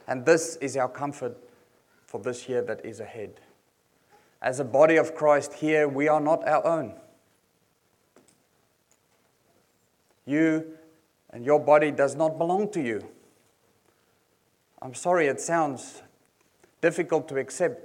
And 0.08 0.26
this 0.26 0.56
is 0.58 0.78
our 0.78 0.88
comfort 0.88 1.38
for 2.06 2.20
this 2.20 2.48
year 2.48 2.62
that 2.64 2.86
is 2.86 3.00
ahead. 3.00 3.42
As 4.42 4.60
a 4.60 4.64
body 4.64 4.96
of 4.96 5.14
Christ 5.16 5.56
here, 5.56 5.88
we 5.88 6.08
are 6.08 6.22
not 6.22 6.48
our 6.48 6.66
own. 6.66 6.94
You 10.26 10.66
and 11.32 11.46
your 11.46 11.60
body 11.60 11.92
does 11.92 12.16
not 12.16 12.38
belong 12.38 12.72
to 12.72 12.82
you. 12.82 13.06
I'm 14.82 14.94
sorry, 14.94 15.28
it 15.28 15.42
sounds 15.42 16.02
difficult 16.82 17.28
to 17.30 17.38
accept, 17.38 17.82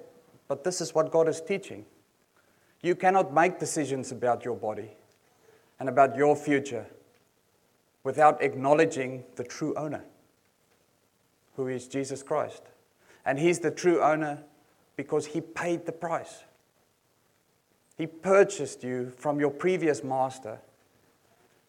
but 0.46 0.62
this 0.62 0.80
is 0.80 0.94
what 0.94 1.10
God 1.10 1.28
is 1.28 1.40
teaching. 1.40 1.86
You 2.82 2.94
cannot 2.94 3.32
make 3.32 3.58
decisions 3.58 4.12
about 4.12 4.44
your 4.44 4.56
body 4.56 4.90
and 5.80 5.88
about 5.88 6.16
your 6.16 6.36
future 6.36 6.86
without 8.04 8.42
acknowledging 8.42 9.24
the 9.36 9.44
true 9.44 9.74
owner 9.76 10.04
who 11.64 11.68
is 11.68 11.86
Jesus 11.86 12.22
Christ. 12.22 12.62
And 13.24 13.38
He's 13.38 13.60
the 13.60 13.70
true 13.70 14.02
owner 14.02 14.42
because 14.96 15.26
He 15.26 15.40
paid 15.40 15.86
the 15.86 15.92
price. 15.92 16.44
He 17.96 18.06
purchased 18.06 18.82
you 18.82 19.12
from 19.16 19.38
your 19.38 19.50
previous 19.50 20.02
master. 20.02 20.60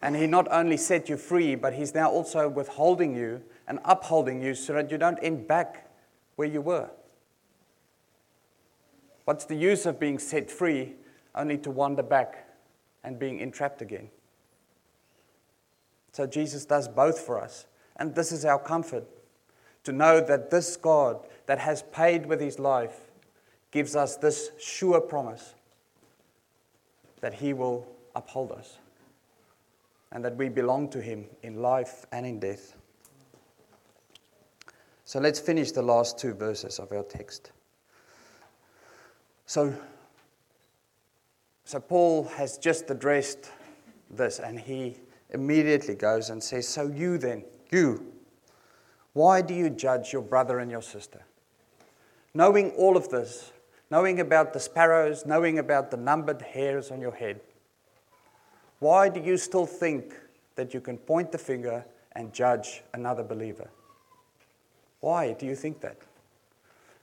And 0.02 0.16
He 0.16 0.26
not 0.26 0.48
only 0.50 0.76
set 0.76 1.08
you 1.08 1.16
free, 1.16 1.54
but 1.54 1.74
He's 1.74 1.94
now 1.94 2.10
also 2.10 2.48
withholding 2.48 3.14
you 3.14 3.42
and 3.68 3.78
upholding 3.84 4.42
you 4.42 4.54
so 4.54 4.74
that 4.74 4.90
you 4.90 4.98
don't 4.98 5.18
end 5.22 5.46
back 5.46 5.90
where 6.36 6.48
you 6.48 6.60
were. 6.60 6.90
What's 9.24 9.44
the 9.44 9.54
use 9.54 9.86
of 9.86 9.98
being 9.98 10.18
set 10.18 10.50
free 10.50 10.94
only 11.34 11.56
to 11.58 11.70
wander 11.70 12.02
back 12.02 12.48
and 13.02 13.18
being 13.18 13.38
entrapped 13.38 13.80
again? 13.80 14.10
So 16.12 16.26
Jesus 16.26 16.64
does 16.64 16.88
both 16.88 17.20
for 17.20 17.40
us. 17.40 17.66
And 17.96 18.14
this 18.14 18.32
is 18.32 18.44
our 18.44 18.58
comfort 18.58 19.06
to 19.84 19.92
know 19.92 20.20
that 20.20 20.50
this 20.50 20.76
God 20.76 21.26
that 21.46 21.58
has 21.58 21.82
paid 21.92 22.26
with 22.26 22.40
his 22.40 22.58
life 22.58 23.12
gives 23.70 23.94
us 23.94 24.16
this 24.16 24.50
sure 24.58 25.00
promise 25.00 25.54
that 27.20 27.34
he 27.34 27.52
will 27.52 27.86
uphold 28.14 28.52
us 28.52 28.78
and 30.12 30.24
that 30.24 30.36
we 30.36 30.48
belong 30.48 30.88
to 30.90 31.00
him 31.00 31.26
in 31.42 31.60
life 31.60 32.06
and 32.12 32.24
in 32.24 32.38
death. 32.38 32.76
So 35.04 35.20
let's 35.20 35.38
finish 35.40 35.72
the 35.72 35.82
last 35.82 36.18
two 36.18 36.32
verses 36.32 36.78
of 36.78 36.90
our 36.92 37.02
text. 37.02 37.52
So, 39.46 39.74
so 41.64 41.80
Paul 41.80 42.24
has 42.36 42.56
just 42.56 42.90
addressed 42.90 43.50
this 44.10 44.38
and 44.38 44.58
he 44.58 44.96
immediately 45.30 45.94
goes 45.94 46.30
and 46.30 46.42
says, 46.42 46.66
So 46.66 46.86
you 46.86 47.18
then, 47.18 47.44
you, 47.70 48.13
Why 49.14 49.40
do 49.40 49.54
you 49.54 49.70
judge 49.70 50.12
your 50.12 50.22
brother 50.22 50.58
and 50.58 50.70
your 50.70 50.82
sister? 50.82 51.22
Knowing 52.34 52.72
all 52.72 52.96
of 52.96 53.08
this, 53.08 53.52
knowing 53.90 54.20
about 54.20 54.52
the 54.52 54.60
sparrows, 54.60 55.24
knowing 55.24 55.58
about 55.58 55.90
the 55.90 55.96
numbered 55.96 56.42
hairs 56.42 56.90
on 56.90 57.00
your 57.00 57.14
head, 57.14 57.40
why 58.80 59.08
do 59.08 59.20
you 59.20 59.36
still 59.36 59.66
think 59.66 60.14
that 60.56 60.74
you 60.74 60.80
can 60.80 60.98
point 60.98 61.32
the 61.32 61.38
finger 61.38 61.84
and 62.12 62.32
judge 62.32 62.82
another 62.92 63.22
believer? 63.22 63.70
Why 65.00 65.32
do 65.32 65.46
you 65.46 65.54
think 65.54 65.80
that? 65.80 65.96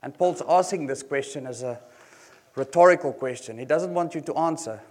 And 0.04 0.14
Paul's 0.18 0.42
asking 0.48 0.88
this 0.88 1.04
question 1.04 1.48
as 1.48 1.64
a 1.64 1.80
rhetorical 2.56 3.14
question. 3.14 3.58
He 3.58 3.66
doesn't 3.66 3.94
want 3.94 4.16
you 4.16 4.22
to 4.22 4.36
answer 4.36 4.82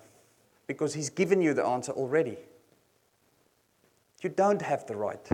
because 0.67 0.95
he's 0.95 1.11
given 1.11 1.43
you 1.43 1.53
the 1.53 1.65
answer 1.65 1.93
already. 1.93 2.39
You 4.23 4.31
don't 4.31 4.63
have 4.63 4.87
the 4.87 4.97
right. 4.97 5.29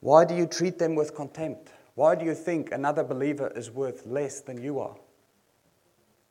Why 0.00 0.24
do 0.24 0.34
you 0.34 0.46
treat 0.46 0.78
them 0.78 0.94
with 0.94 1.14
contempt? 1.14 1.70
Why 1.94 2.14
do 2.14 2.24
you 2.24 2.34
think 2.34 2.72
another 2.72 3.04
believer 3.04 3.52
is 3.54 3.70
worth 3.70 4.06
less 4.06 4.40
than 4.40 4.62
you 4.62 4.78
are? 4.78 4.96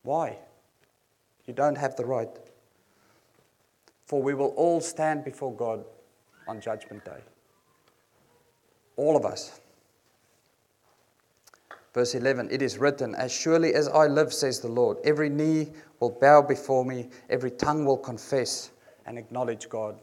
Why? 0.04 0.38
You 1.46 1.54
don't 1.54 1.78
have 1.78 1.96
the 1.96 2.06
right. 2.06 2.30
For 4.06 4.22
we 4.22 4.34
will 4.34 4.54
all 4.56 4.82
stand 4.82 5.24
before 5.24 5.54
God 5.54 5.84
on 6.48 6.60
Judgment 6.60 7.06
Day. 7.06 7.22
All 8.96 9.16
of 9.16 9.26
us. 9.26 9.62
Verse 11.94 12.16
11 12.16 12.50
It 12.52 12.62
is 12.62 12.78
written, 12.78 13.14
As 13.16 13.32
surely 13.32 13.74
as 13.74 13.88
I 13.88 14.08
live, 14.08 14.34
says 14.34 14.60
the 14.60 14.68
Lord, 14.68 14.98
every 15.04 15.30
knee 15.30 15.70
will 16.00 16.10
bow 16.10 16.42
before 16.42 16.86
me, 16.86 17.10
every 17.30 17.52
tongue 17.52 17.86
will 17.86 17.98
confess 17.98 18.72
and 19.06 19.18
acknowledge 19.18 19.70
God. 19.70 20.00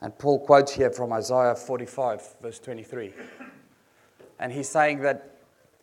And 0.00 0.16
Paul 0.16 0.38
quotes 0.38 0.72
here 0.72 0.90
from 0.90 1.12
Isaiah 1.12 1.54
45, 1.54 2.36
verse 2.40 2.58
23. 2.60 3.12
And 4.38 4.52
he's 4.52 4.68
saying 4.68 5.00
that 5.00 5.34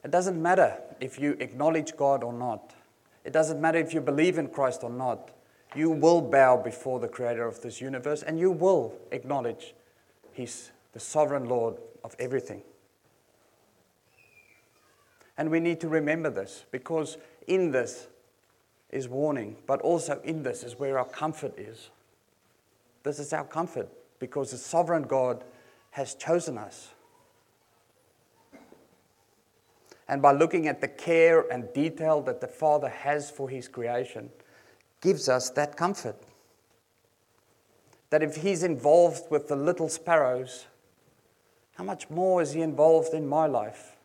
it 0.04 0.12
doesn't 0.12 0.42
matter 0.42 0.78
if 1.02 1.20
you 1.20 1.36
acknowledge 1.40 1.98
God 1.98 2.24
or 2.24 2.32
not, 2.32 2.74
it 3.24 3.34
doesn't 3.34 3.60
matter 3.60 3.80
if 3.80 3.94
you 3.94 4.02
believe 4.02 4.38
in 4.38 4.48
Christ 4.48 4.84
or 4.84 4.90
not. 4.90 5.32
You 5.76 5.90
will 5.90 6.22
bow 6.22 6.56
before 6.56 7.00
the 7.00 7.08
creator 7.08 7.46
of 7.46 7.60
this 7.62 7.82
universe 7.82 8.24
and 8.24 8.40
you 8.40 8.52
will 8.52 8.94
acknowledge 9.12 9.74
He's 10.32 10.72
the 10.94 11.00
sovereign 11.00 11.46
Lord 11.46 11.76
of 12.04 12.16
everything. 12.20 12.62
And 15.38 15.50
we 15.50 15.60
need 15.60 15.82
to 15.82 15.90
remember 15.90 16.30
this 16.30 16.66
because 16.72 17.18
in 17.48 17.72
this 17.72 18.08
is 18.92 19.10
warning, 19.10 19.58
but 19.68 19.82
also 19.82 20.22
in 20.24 20.44
this 20.44 20.64
is 20.64 20.80
where 20.80 20.98
our 20.98 21.06
comfort 21.06 21.58
is. 21.58 21.90
This 23.04 23.20
is 23.20 23.34
our 23.34 23.44
comfort 23.44 23.90
because 24.26 24.50
the 24.50 24.58
sovereign 24.58 25.04
God 25.04 25.44
has 25.92 26.16
chosen 26.16 26.58
us. 26.58 26.90
And 30.08 30.20
by 30.20 30.32
looking 30.32 30.68
at 30.68 30.82
the 30.82 30.88
care 30.88 31.42
and 31.52 31.72
detail 31.74 32.22
that 32.24 32.42
the 32.42 32.48
Father 32.48 32.90
has 32.90 33.30
for 33.30 33.50
His 33.50 33.68
creation, 33.68 34.32
gives 35.00 35.30
us 35.30 35.52
that 35.52 35.78
comfort. 35.78 36.16
That 38.10 38.24
if 38.24 38.38
He's 38.38 38.64
involved 38.64 39.30
with 39.30 39.48
the 39.48 39.56
little 39.56 39.90
sparrows, 39.90 40.66
how 41.76 41.84
much 41.84 42.10
more 42.10 42.42
is 42.42 42.54
He 42.54 42.62
involved 42.62 43.14
in 43.14 43.28
my 43.28 43.46
life 43.46 43.96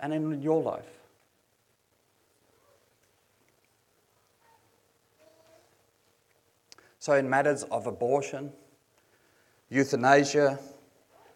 and 0.00 0.12
in 0.12 0.42
your 0.42 0.60
life? 0.60 1.00
So, 6.98 7.12
in 7.12 7.30
matters 7.30 7.62
of 7.62 7.86
abortion, 7.86 8.52
euthanasia, 9.70 10.58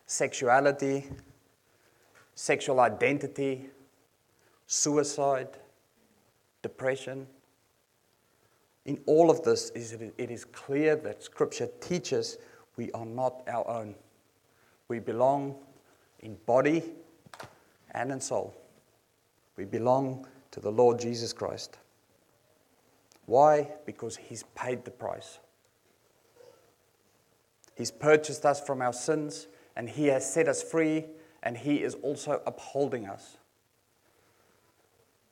sexuality, 0.07 1.05
sexual 2.35 2.81
identity, 2.81 3.71
suicide, 4.67 5.49
depression. 6.63 7.27
In 8.85 9.01
all 9.07 9.31
of 9.31 9.43
this, 9.43 9.71
it 9.71 10.31
is 10.31 10.45
clear 10.45 10.97
that 10.97 11.23
Scripture 11.23 11.69
teaches 11.81 12.39
we 12.77 12.91
are 12.93 13.07
not 13.07 13.43
our 13.49 13.67
own. 13.69 13.95
We 14.89 14.99
belong 14.99 15.55
in 16.21 16.37
body 16.45 16.83
and 17.93 18.11
in 18.11 18.21
soul. 18.21 18.55
We 19.57 19.65
belong 19.65 20.27
to 20.51 20.61
the 20.61 20.71
Lord 20.71 20.99
Jesus 20.99 21.33
Christ. 21.33 21.79
Why? 23.27 23.69
Because 23.87 24.17
He's 24.17 24.43
paid 24.55 24.85
the 24.85 24.91
price. 24.91 25.39
He's 27.75 27.91
purchased 27.91 28.47
us 28.47 28.61
from 28.61 28.81
our 28.81 28.93
sins, 28.93 29.49
and 29.77 29.89
He 29.89 30.07
has 30.07 30.31
set 30.31 30.49
us 30.49 30.63
free, 30.63 31.07
and 31.43 31.57
He 31.57 31.83
is 31.83 31.95
also 31.95 32.41
upholding 32.47 33.07
us. 33.07 33.39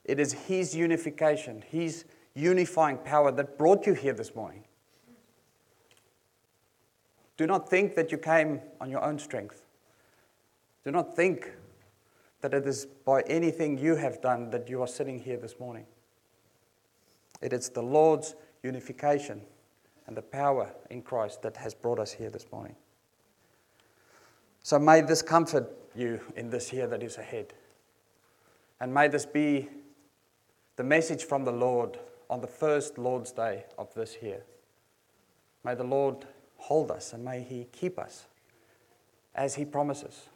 It 0.05 0.19
is 0.19 0.33
His 0.33 0.75
unification, 0.75 1.63
His 1.67 2.05
unifying 2.35 2.99
power 2.99 3.31
that 3.33 3.59
brought 3.59 3.87
you 3.87 3.95
here 3.95 4.13
this 4.13 4.35
morning. 4.35 4.65
Do 7.37 7.47
not 7.47 7.69
think 7.69 7.95
that 7.95 8.13
you 8.13 8.19
came 8.19 8.61
on 8.81 8.91
your 8.91 9.03
own 9.03 9.19
strength. 9.19 9.65
Do 10.85 10.91
not 10.91 11.15
think 11.15 11.51
that 12.41 12.53
it 12.53 12.67
is 12.67 12.87
by 12.87 13.23
anything 13.23 13.79
you 13.79 13.95
have 13.97 14.21
done 14.21 14.51
that 14.51 14.69
you 14.69 14.83
are 14.83 14.89
sitting 14.89 15.21
here 15.21 15.37
this 15.37 15.59
morning. 15.61 15.87
It 17.41 17.53
is 17.53 17.69
the 17.69 17.83
Lord's 17.83 18.35
unification 18.63 19.43
and 20.07 20.17
the 20.17 20.23
power 20.23 20.71
in 20.91 21.03
Christ 21.03 21.43
that 21.43 21.57
has 21.57 21.75
brought 21.75 21.99
us 21.99 22.13
here 22.13 22.31
this 22.31 22.47
morning. 22.53 22.75
So 24.63 24.79
may 24.79 25.01
this 25.01 25.23
comfort 25.23 25.71
you 25.95 26.21
in 26.37 26.51
this 26.51 26.73
year 26.73 26.87
that 26.87 27.03
is 27.03 27.19
ahead. 27.19 27.53
And 28.81 28.93
may 28.93 29.09
this 29.09 29.27
be 29.27 29.69
the 30.77 30.85
message 30.85 31.25
from 31.25 31.45
the 31.45 31.53
Lord 31.53 31.99
on 32.31 32.41
the 32.41 32.47
first 32.47 32.99
Lord's 32.99 33.33
Day 33.33 33.65
of 33.79 33.93
this 33.95 34.17
year. 34.23 34.43
May 35.65 35.75
the 35.75 35.85
Lord 35.85 36.27
hold 36.57 36.91
us 36.91 37.13
and 37.13 37.25
may 37.25 37.43
He 37.43 37.67
keep 37.73 37.99
us 37.99 38.27
as 39.35 39.55
He 39.55 39.65
promises. 39.65 40.29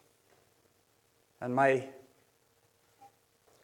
And 1.40 1.55
may 1.55 1.88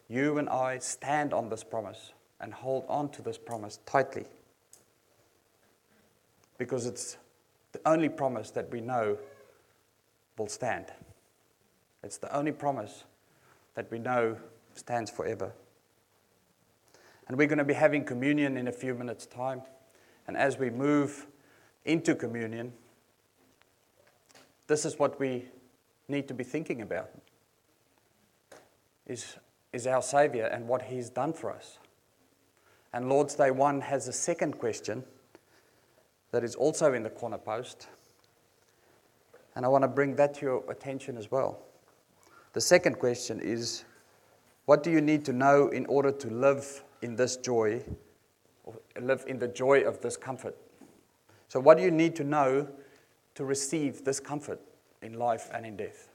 you 0.07 0.37
and 0.37 0.49
I 0.49 0.79
stand 0.79 1.33
on 1.33 1.49
this 1.49 1.63
promise 1.63 2.13
and 2.39 2.53
hold 2.53 2.85
on 2.87 3.09
to 3.09 3.21
this 3.21 3.37
promise 3.37 3.79
tightly 3.85 4.25
because 6.57 6.85
it's 6.85 7.17
the 7.71 7.81
only 7.85 8.09
promise 8.09 8.51
that 8.51 8.71
we 8.71 8.81
know 8.81 9.17
will 10.37 10.47
stand. 10.47 10.85
It's 12.03 12.17
the 12.17 12.33
only 12.35 12.51
promise 12.51 13.03
that 13.75 13.89
we 13.91 13.99
know 13.99 14.37
stands 14.75 15.09
forever. 15.09 15.53
And 17.27 17.37
we're 17.37 17.47
going 17.47 17.57
to 17.57 17.63
be 17.63 17.73
having 17.73 18.03
communion 18.03 18.57
in 18.57 18.67
a 18.67 18.71
few 18.71 18.93
minutes' 18.93 19.25
time. 19.25 19.61
And 20.27 20.35
as 20.35 20.57
we 20.57 20.69
move 20.69 21.27
into 21.85 22.15
communion, 22.15 22.73
this 24.67 24.85
is 24.85 24.99
what 24.99 25.19
we 25.19 25.45
need 26.07 26.27
to 26.27 26.33
be 26.33 26.43
thinking 26.43 26.81
about 26.81 27.09
is, 29.07 29.37
is 29.71 29.87
our 29.87 30.01
Savior 30.01 30.45
and 30.45 30.67
what 30.67 30.83
He's 30.83 31.09
done 31.09 31.33
for 31.33 31.51
us. 31.51 31.77
And 32.93 33.09
Lord's 33.09 33.35
Day 33.35 33.51
1 33.51 33.81
has 33.81 34.07
a 34.07 34.13
second 34.13 34.59
question 34.59 35.03
that 36.33 36.43
is 36.43 36.55
also 36.55 36.93
in 36.93 37.03
the 37.03 37.11
corner 37.11 37.37
post. 37.37 37.87
And 39.55 39.63
I 39.63 39.69
want 39.69 39.83
to 39.83 39.87
bring 39.87 40.15
that 40.15 40.33
to 40.35 40.41
your 40.41 40.63
attention 40.69 41.15
as 41.15 41.29
well. 41.29 41.59
The 42.53 42.61
second 42.61 42.97
question 42.97 43.39
is 43.39 43.85
What 44.65 44.81
do 44.81 44.89
you 44.89 44.99
need 44.99 45.23
to 45.25 45.33
know 45.33 45.67
in 45.67 45.85
order 45.85 46.11
to 46.11 46.29
live 46.29 46.83
in 47.03 47.15
this 47.15 47.37
joy, 47.37 47.83
or 48.63 48.73
live 48.99 49.23
in 49.27 49.37
the 49.37 49.47
joy 49.47 49.81
of 49.81 50.01
this 50.01 50.17
comfort? 50.17 50.57
So, 51.49 51.59
what 51.59 51.77
do 51.77 51.83
you 51.83 51.91
need 51.91 52.15
to 52.15 52.23
know 52.23 52.67
to 53.35 53.45
receive 53.45 54.03
this 54.03 54.19
comfort 54.19 54.59
in 55.03 55.19
life 55.19 55.51
and 55.53 55.67
in 55.67 55.77
death? 55.77 56.09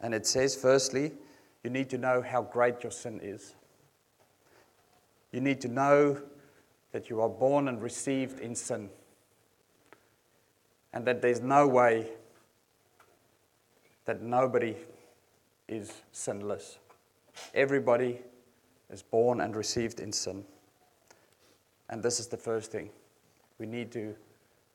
And 0.00 0.12
it 0.14 0.26
says, 0.26 0.56
firstly, 0.56 1.12
you 1.62 1.70
need 1.70 1.90
to 1.90 1.98
know 1.98 2.22
how 2.22 2.42
great 2.42 2.82
your 2.82 2.92
sin 2.92 3.20
is. 3.22 3.54
You 5.30 5.40
need 5.40 5.60
to 5.60 5.68
know 5.68 6.22
that 6.98 7.08
you 7.08 7.20
are 7.20 7.28
born 7.28 7.68
and 7.68 7.80
received 7.80 8.40
in 8.40 8.56
sin, 8.56 8.90
and 10.92 11.06
that 11.06 11.22
there's 11.22 11.40
no 11.40 11.64
way 11.64 12.08
that 14.04 14.20
nobody 14.20 14.74
is 15.68 15.92
sinless. 16.10 16.78
Everybody 17.54 18.18
is 18.90 19.00
born 19.00 19.40
and 19.40 19.54
received 19.54 20.00
in 20.00 20.12
sin. 20.12 20.44
And 21.88 22.02
this 22.02 22.18
is 22.18 22.26
the 22.26 22.36
first 22.36 22.72
thing. 22.72 22.90
We 23.60 23.66
need 23.66 23.92
to 23.92 24.16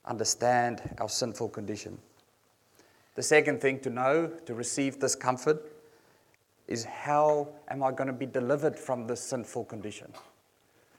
understand 0.05 0.81
our 0.99 1.09
sinful 1.09 1.49
condition. 1.49 1.97
The 3.15 3.23
second 3.23 3.59
thing 3.59 3.81
to 3.81 3.89
know 3.89 4.27
to 4.45 4.53
receive 4.53 4.97
this 4.97 5.13
comfort 5.13 5.61
is 6.69 6.85
how 6.85 7.49
am 7.67 7.83
I 7.83 7.91
going 7.91 8.07
to 8.07 8.13
be 8.13 8.27
delivered 8.27 8.79
from 8.79 9.07
this 9.07 9.19
sinful 9.19 9.65
condition? 9.65 10.13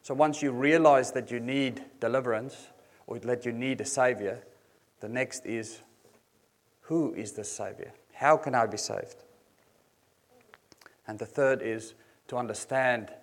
So 0.05 0.13
once 0.13 0.43
you 0.43 0.53
realize 0.53 1.13
that 1.13 1.31
you 1.31 1.41
need 1.41 1.83
deliverance 1.99 2.69
or 3.07 3.19
that 3.21 3.47
you 3.47 3.53
need 3.53 3.81
a 3.81 3.87
Savior, 3.87 4.39
the 5.01 5.09
next 5.09 5.47
is 5.47 5.81
who 6.83 7.15
is 7.15 7.33
the 7.33 7.43
Savior? 7.43 7.91
How 8.13 8.37
can 8.37 8.55
I 8.55 8.67
be 8.67 8.77
saved? 8.77 9.25
And 11.07 11.19
the 11.19 11.25
third 11.25 11.63
is 11.63 11.95
to 12.29 12.37
understand 12.37 13.15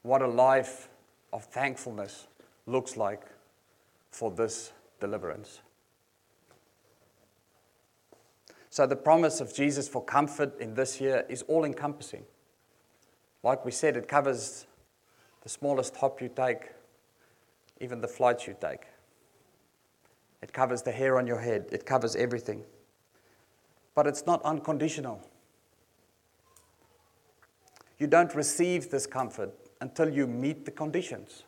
what 0.00 0.22
a 0.22 0.26
life 0.26 0.88
of 1.30 1.44
thankfulness 1.44 2.26
looks 2.64 2.96
like 2.96 3.24
for 4.10 4.30
this 4.30 4.72
deliverance. 4.98 5.60
So, 8.70 8.86
the 8.86 8.96
promise 8.96 9.42
of 9.42 9.54
Jesus 9.54 9.88
for 9.88 10.02
comfort 10.02 10.58
in 10.58 10.72
this 10.72 11.02
year 11.02 11.26
is 11.28 11.42
all 11.42 11.66
encompassing. 11.66 12.24
Like 13.42 13.62
we 13.66 13.72
said, 13.72 13.98
it 13.98 14.08
covers 14.08 14.64
the 15.42 15.48
smallest 15.48 15.96
hop 15.96 16.20
you 16.20 16.30
take, 16.34 16.70
even 17.80 18.00
the 18.00 18.08
flights 18.08 18.46
you 18.46 18.56
take. 18.60 18.86
It 20.42 20.52
covers 20.52 20.82
the 20.82 20.92
hair 20.92 21.18
on 21.18 21.26
your 21.26 21.40
head, 21.40 21.66
it 21.72 21.86
covers 21.86 22.16
everything. 22.16 22.64
But 23.94 24.06
it's 24.06 24.26
not 24.26 24.42
unconditional. 24.42 25.26
You 27.98 28.06
don't 28.06 28.34
receive 28.34 28.90
this 28.90 29.06
comfort 29.06 29.52
until 29.80 30.08
you 30.08 30.26
meet 30.26 30.64
the 30.64 30.70
conditions. 30.70 31.42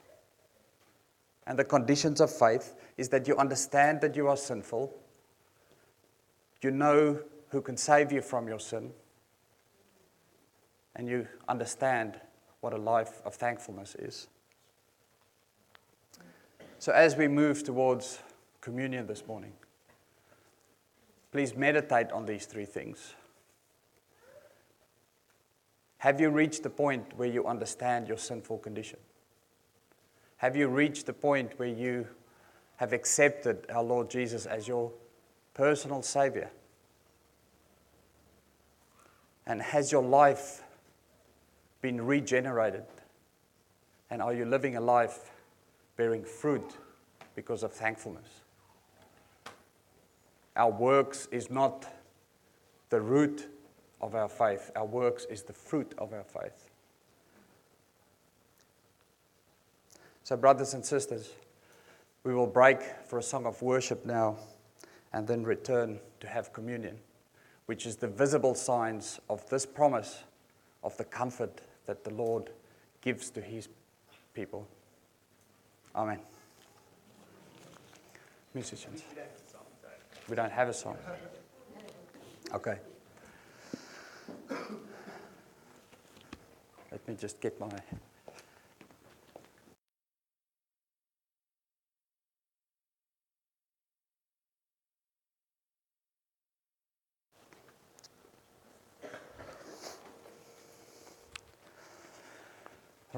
And 1.47 1.59
the 1.59 1.65
conditions 1.65 2.21
of 2.21 2.31
faith 2.31 2.75
is 2.97 3.09
that 3.09 3.27
you 3.27 3.37
understand 3.37 4.01
that 4.03 4.17
you 4.17 4.29
are 4.29 4.37
sinful, 4.37 4.95
you 6.61 6.71
know 6.71 7.21
who 7.49 7.61
can 7.61 7.77
save 7.77 8.13
you 8.13 8.23
from 8.23 8.49
your 8.49 8.61
sin, 8.61 8.93
and 10.95 11.09
you 11.09 11.27
understand 11.49 12.21
what 12.63 12.73
a 12.73 12.79
life 12.79 13.21
of 13.25 13.35
thankfulness 13.35 13.97
is. 13.97 14.29
So, 16.79 16.93
as 16.93 17.17
we 17.17 17.29
move 17.29 17.63
towards 17.65 18.21
communion 18.61 19.07
this 19.07 19.27
morning, 19.27 19.53
please 21.33 21.55
meditate 21.55 22.11
on 22.13 22.25
these 22.25 22.47
three 22.47 22.65
things. 22.65 23.15
Have 25.99 26.21
you 26.21 26.31
reached 26.31 26.63
the 26.63 26.71
point 26.71 27.17
where 27.17 27.29
you 27.29 27.47
understand 27.47 28.09
your 28.09 28.17
sinful 28.17 28.59
condition? 28.59 28.99
Have 30.37 30.57
you 30.57 30.69
reached 30.69 31.07
the 31.07 31.13
point 31.13 31.59
where 31.59 31.69
you 31.69 32.07
have 32.77 32.93
accepted 32.93 33.67
our 33.71 33.83
Lord 33.83 34.09
Jesus 34.09 34.47
as 34.47 34.67
your 34.67 34.93
personal 35.55 36.03
Savior? 36.03 36.51
And 39.47 39.63
has 39.63 39.91
your 39.91 40.03
life 40.03 40.63
been 41.83 42.01
regenerated? 42.01 42.85
And 44.09 44.23
are 44.23 44.33
you 44.33 44.47
living 44.47 44.77
a 44.77 44.81
life 44.81 45.33
bearing 45.97 46.25
fruit 46.25 46.79
because 47.35 47.63
of 47.63 47.73
thankfulness? 47.73 48.29
Our 50.57 50.71
works 50.71 51.29
is 51.31 51.51
not 51.51 51.87
the 52.89 53.01
root 53.01 53.49
of 54.01 54.15
our 54.15 54.29
faith, 54.29 54.71
our 54.77 54.85
works 54.85 55.27
is 55.27 55.43
the 55.43 55.53
fruit 55.53 55.95
of 55.99 56.13
our 56.13 56.25
faith. 56.25 56.69
So, 60.25 60.37
brothers 60.37 60.75
and 60.75 60.85
sisters, 60.85 61.31
we 62.25 62.35
will 62.35 62.47
break 62.47 62.81
for 63.07 63.19
a 63.19 63.23
song 63.23 63.47
of 63.47 63.61
worship 63.63 64.05
now 64.07 64.37
and 65.13 65.27
then 65.27 65.43
return 65.43 65.99
to 66.21 66.27
have 66.29 66.53
communion, 66.53 66.99
which 67.67 67.87
is 67.87 67.97
the 67.97 68.09
visible 68.09 68.55
signs 68.55 69.19
of 69.29 69.49
this 69.49 69.67
promise 69.67 70.23
of 70.85 70.97
the 70.97 71.05
comfort 71.05 71.61
that 71.87 72.05
the 72.05 72.11
Lord 72.11 72.51
gives 73.01 73.31
to 73.31 73.41
his 73.41 73.69
people. 74.35 74.67
Amen. 75.95 76.21
Musicians. 78.55 79.03
We 80.29 80.37
don't 80.37 80.53
have 80.53 80.69
a 80.69 80.75
song. 80.75 80.97
Okay. 82.55 82.79
Let 86.91 87.09
me 87.09 87.15
just 87.19 87.41
get 87.41 87.59
my. 87.59 87.69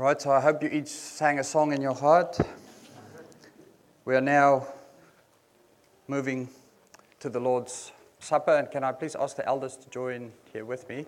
Right, 0.04 0.20
so 0.20 0.30
I 0.32 0.40
hope 0.40 0.62
you 0.62 0.68
each 0.68 0.88
sang 0.88 1.38
a 1.38 1.44
song 1.44 1.72
in 1.72 1.80
your 1.80 1.94
heart. 1.94 2.38
We 4.04 4.14
are 4.14 4.20
now 4.20 4.66
moving 6.08 6.50
to 7.20 7.30
the 7.30 7.40
Lord's 7.40 7.90
Supper, 8.18 8.54
and 8.54 8.70
can 8.70 8.84
I 8.84 8.92
please 8.92 9.16
ask 9.16 9.34
the 9.34 9.46
elders 9.46 9.78
to 9.78 9.88
join 9.88 10.30
here 10.52 10.66
with 10.66 10.86
me? 10.90 11.06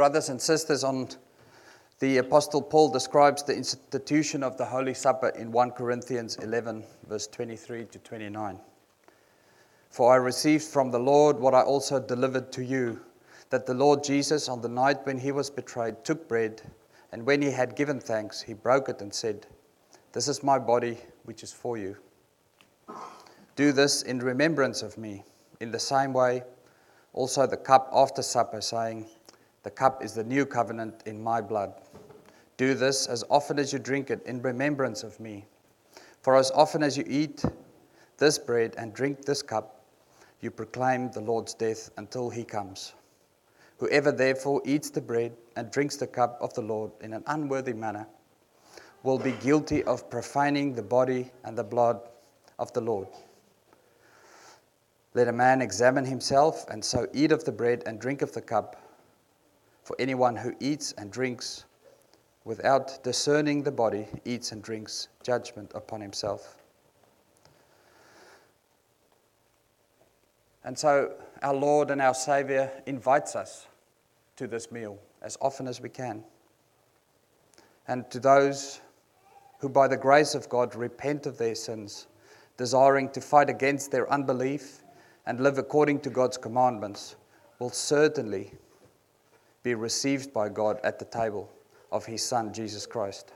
Brothers 0.00 0.30
and 0.30 0.40
sisters, 0.40 0.82
on 0.82 1.06
the 1.98 2.16
Apostle 2.16 2.62
Paul 2.62 2.88
describes 2.88 3.42
the 3.42 3.54
institution 3.54 4.42
of 4.42 4.56
the 4.56 4.64
Holy 4.64 4.94
Supper 4.94 5.28
in 5.28 5.52
1 5.52 5.72
Corinthians 5.72 6.36
11, 6.36 6.82
verse 7.06 7.26
23 7.26 7.84
to 7.84 7.98
29. 7.98 8.58
For 9.90 10.10
I 10.10 10.16
received 10.16 10.64
from 10.64 10.90
the 10.90 10.98
Lord 10.98 11.38
what 11.38 11.52
I 11.52 11.60
also 11.60 12.00
delivered 12.00 12.50
to 12.52 12.64
you 12.64 12.98
that 13.50 13.66
the 13.66 13.74
Lord 13.74 14.02
Jesus, 14.02 14.48
on 14.48 14.62
the 14.62 14.70
night 14.70 15.04
when 15.04 15.18
he 15.18 15.32
was 15.32 15.50
betrayed, 15.50 16.02
took 16.02 16.26
bread, 16.26 16.62
and 17.12 17.26
when 17.26 17.42
he 17.42 17.50
had 17.50 17.76
given 17.76 18.00
thanks, 18.00 18.40
he 18.40 18.54
broke 18.54 18.88
it 18.88 19.02
and 19.02 19.12
said, 19.12 19.46
This 20.12 20.28
is 20.28 20.42
my 20.42 20.58
body, 20.58 20.96
which 21.24 21.42
is 21.42 21.52
for 21.52 21.76
you. 21.76 21.94
Do 23.54 23.70
this 23.70 24.00
in 24.00 24.20
remembrance 24.20 24.80
of 24.80 24.96
me. 24.96 25.24
In 25.60 25.70
the 25.70 25.78
same 25.78 26.14
way, 26.14 26.42
also 27.12 27.46
the 27.46 27.58
cup 27.58 27.90
after 27.92 28.22
supper, 28.22 28.62
saying, 28.62 29.06
the 29.62 29.70
cup 29.70 30.02
is 30.02 30.14
the 30.14 30.24
new 30.24 30.46
covenant 30.46 31.02
in 31.06 31.22
my 31.22 31.40
blood. 31.40 31.74
Do 32.56 32.74
this 32.74 33.06
as 33.06 33.24
often 33.30 33.58
as 33.58 33.72
you 33.72 33.78
drink 33.78 34.10
it 34.10 34.22
in 34.26 34.42
remembrance 34.42 35.02
of 35.02 35.18
me. 35.20 35.46
For 36.22 36.36
as 36.36 36.50
often 36.50 36.82
as 36.82 36.96
you 36.96 37.04
eat 37.06 37.42
this 38.18 38.38
bread 38.38 38.74
and 38.76 38.92
drink 38.92 39.24
this 39.24 39.42
cup, 39.42 39.84
you 40.40 40.50
proclaim 40.50 41.10
the 41.10 41.20
Lord's 41.20 41.54
death 41.54 41.90
until 41.96 42.30
he 42.30 42.44
comes. 42.44 42.94
Whoever 43.78 44.12
therefore 44.12 44.60
eats 44.64 44.90
the 44.90 45.00
bread 45.00 45.32
and 45.56 45.70
drinks 45.70 45.96
the 45.96 46.06
cup 46.06 46.38
of 46.40 46.52
the 46.54 46.62
Lord 46.62 46.92
in 47.00 47.14
an 47.14 47.22
unworthy 47.26 47.72
manner 47.72 48.06
will 49.02 49.18
be 49.18 49.32
guilty 49.32 49.82
of 49.84 50.10
profaning 50.10 50.74
the 50.74 50.82
body 50.82 51.30
and 51.44 51.56
the 51.56 51.64
blood 51.64 52.00
of 52.58 52.72
the 52.74 52.80
Lord. 52.80 53.08
Let 55.14 55.28
a 55.28 55.32
man 55.32 55.60
examine 55.60 56.04
himself, 56.04 56.68
and 56.68 56.84
so 56.84 57.08
eat 57.12 57.32
of 57.32 57.44
the 57.44 57.50
bread 57.50 57.82
and 57.86 57.98
drink 57.98 58.22
of 58.22 58.32
the 58.32 58.42
cup. 58.42 58.79
For 59.90 59.96
anyone 59.98 60.36
who 60.36 60.54
eats 60.60 60.92
and 60.98 61.10
drinks 61.10 61.64
without 62.44 63.02
discerning 63.02 63.64
the 63.64 63.72
body 63.72 64.06
eats 64.24 64.52
and 64.52 64.62
drinks 64.62 65.08
judgment 65.24 65.72
upon 65.74 66.00
himself. 66.00 66.58
And 70.62 70.78
so 70.78 71.14
our 71.42 71.54
Lord 71.54 71.90
and 71.90 72.00
our 72.00 72.14
Savior 72.14 72.70
invites 72.86 73.34
us 73.34 73.66
to 74.36 74.46
this 74.46 74.70
meal 74.70 74.96
as 75.22 75.36
often 75.40 75.66
as 75.66 75.80
we 75.80 75.88
can. 75.88 76.22
And 77.88 78.08
to 78.12 78.20
those 78.20 78.80
who, 79.58 79.68
by 79.68 79.88
the 79.88 79.96
grace 79.96 80.36
of 80.36 80.48
God, 80.48 80.76
repent 80.76 81.26
of 81.26 81.36
their 81.36 81.56
sins, 81.56 82.06
desiring 82.56 83.08
to 83.10 83.20
fight 83.20 83.50
against 83.50 83.90
their 83.90 84.08
unbelief 84.08 84.84
and 85.26 85.40
live 85.40 85.58
according 85.58 85.98
to 86.02 86.10
God's 86.10 86.36
commandments, 86.36 87.16
will 87.58 87.70
certainly 87.70 88.52
be 89.62 89.74
received 89.74 90.32
by 90.32 90.48
God 90.48 90.78
at 90.82 90.98
the 90.98 91.04
table 91.04 91.50
of 91.92 92.06
his 92.06 92.24
Son, 92.24 92.52
Jesus 92.52 92.86
Christ. 92.86 93.32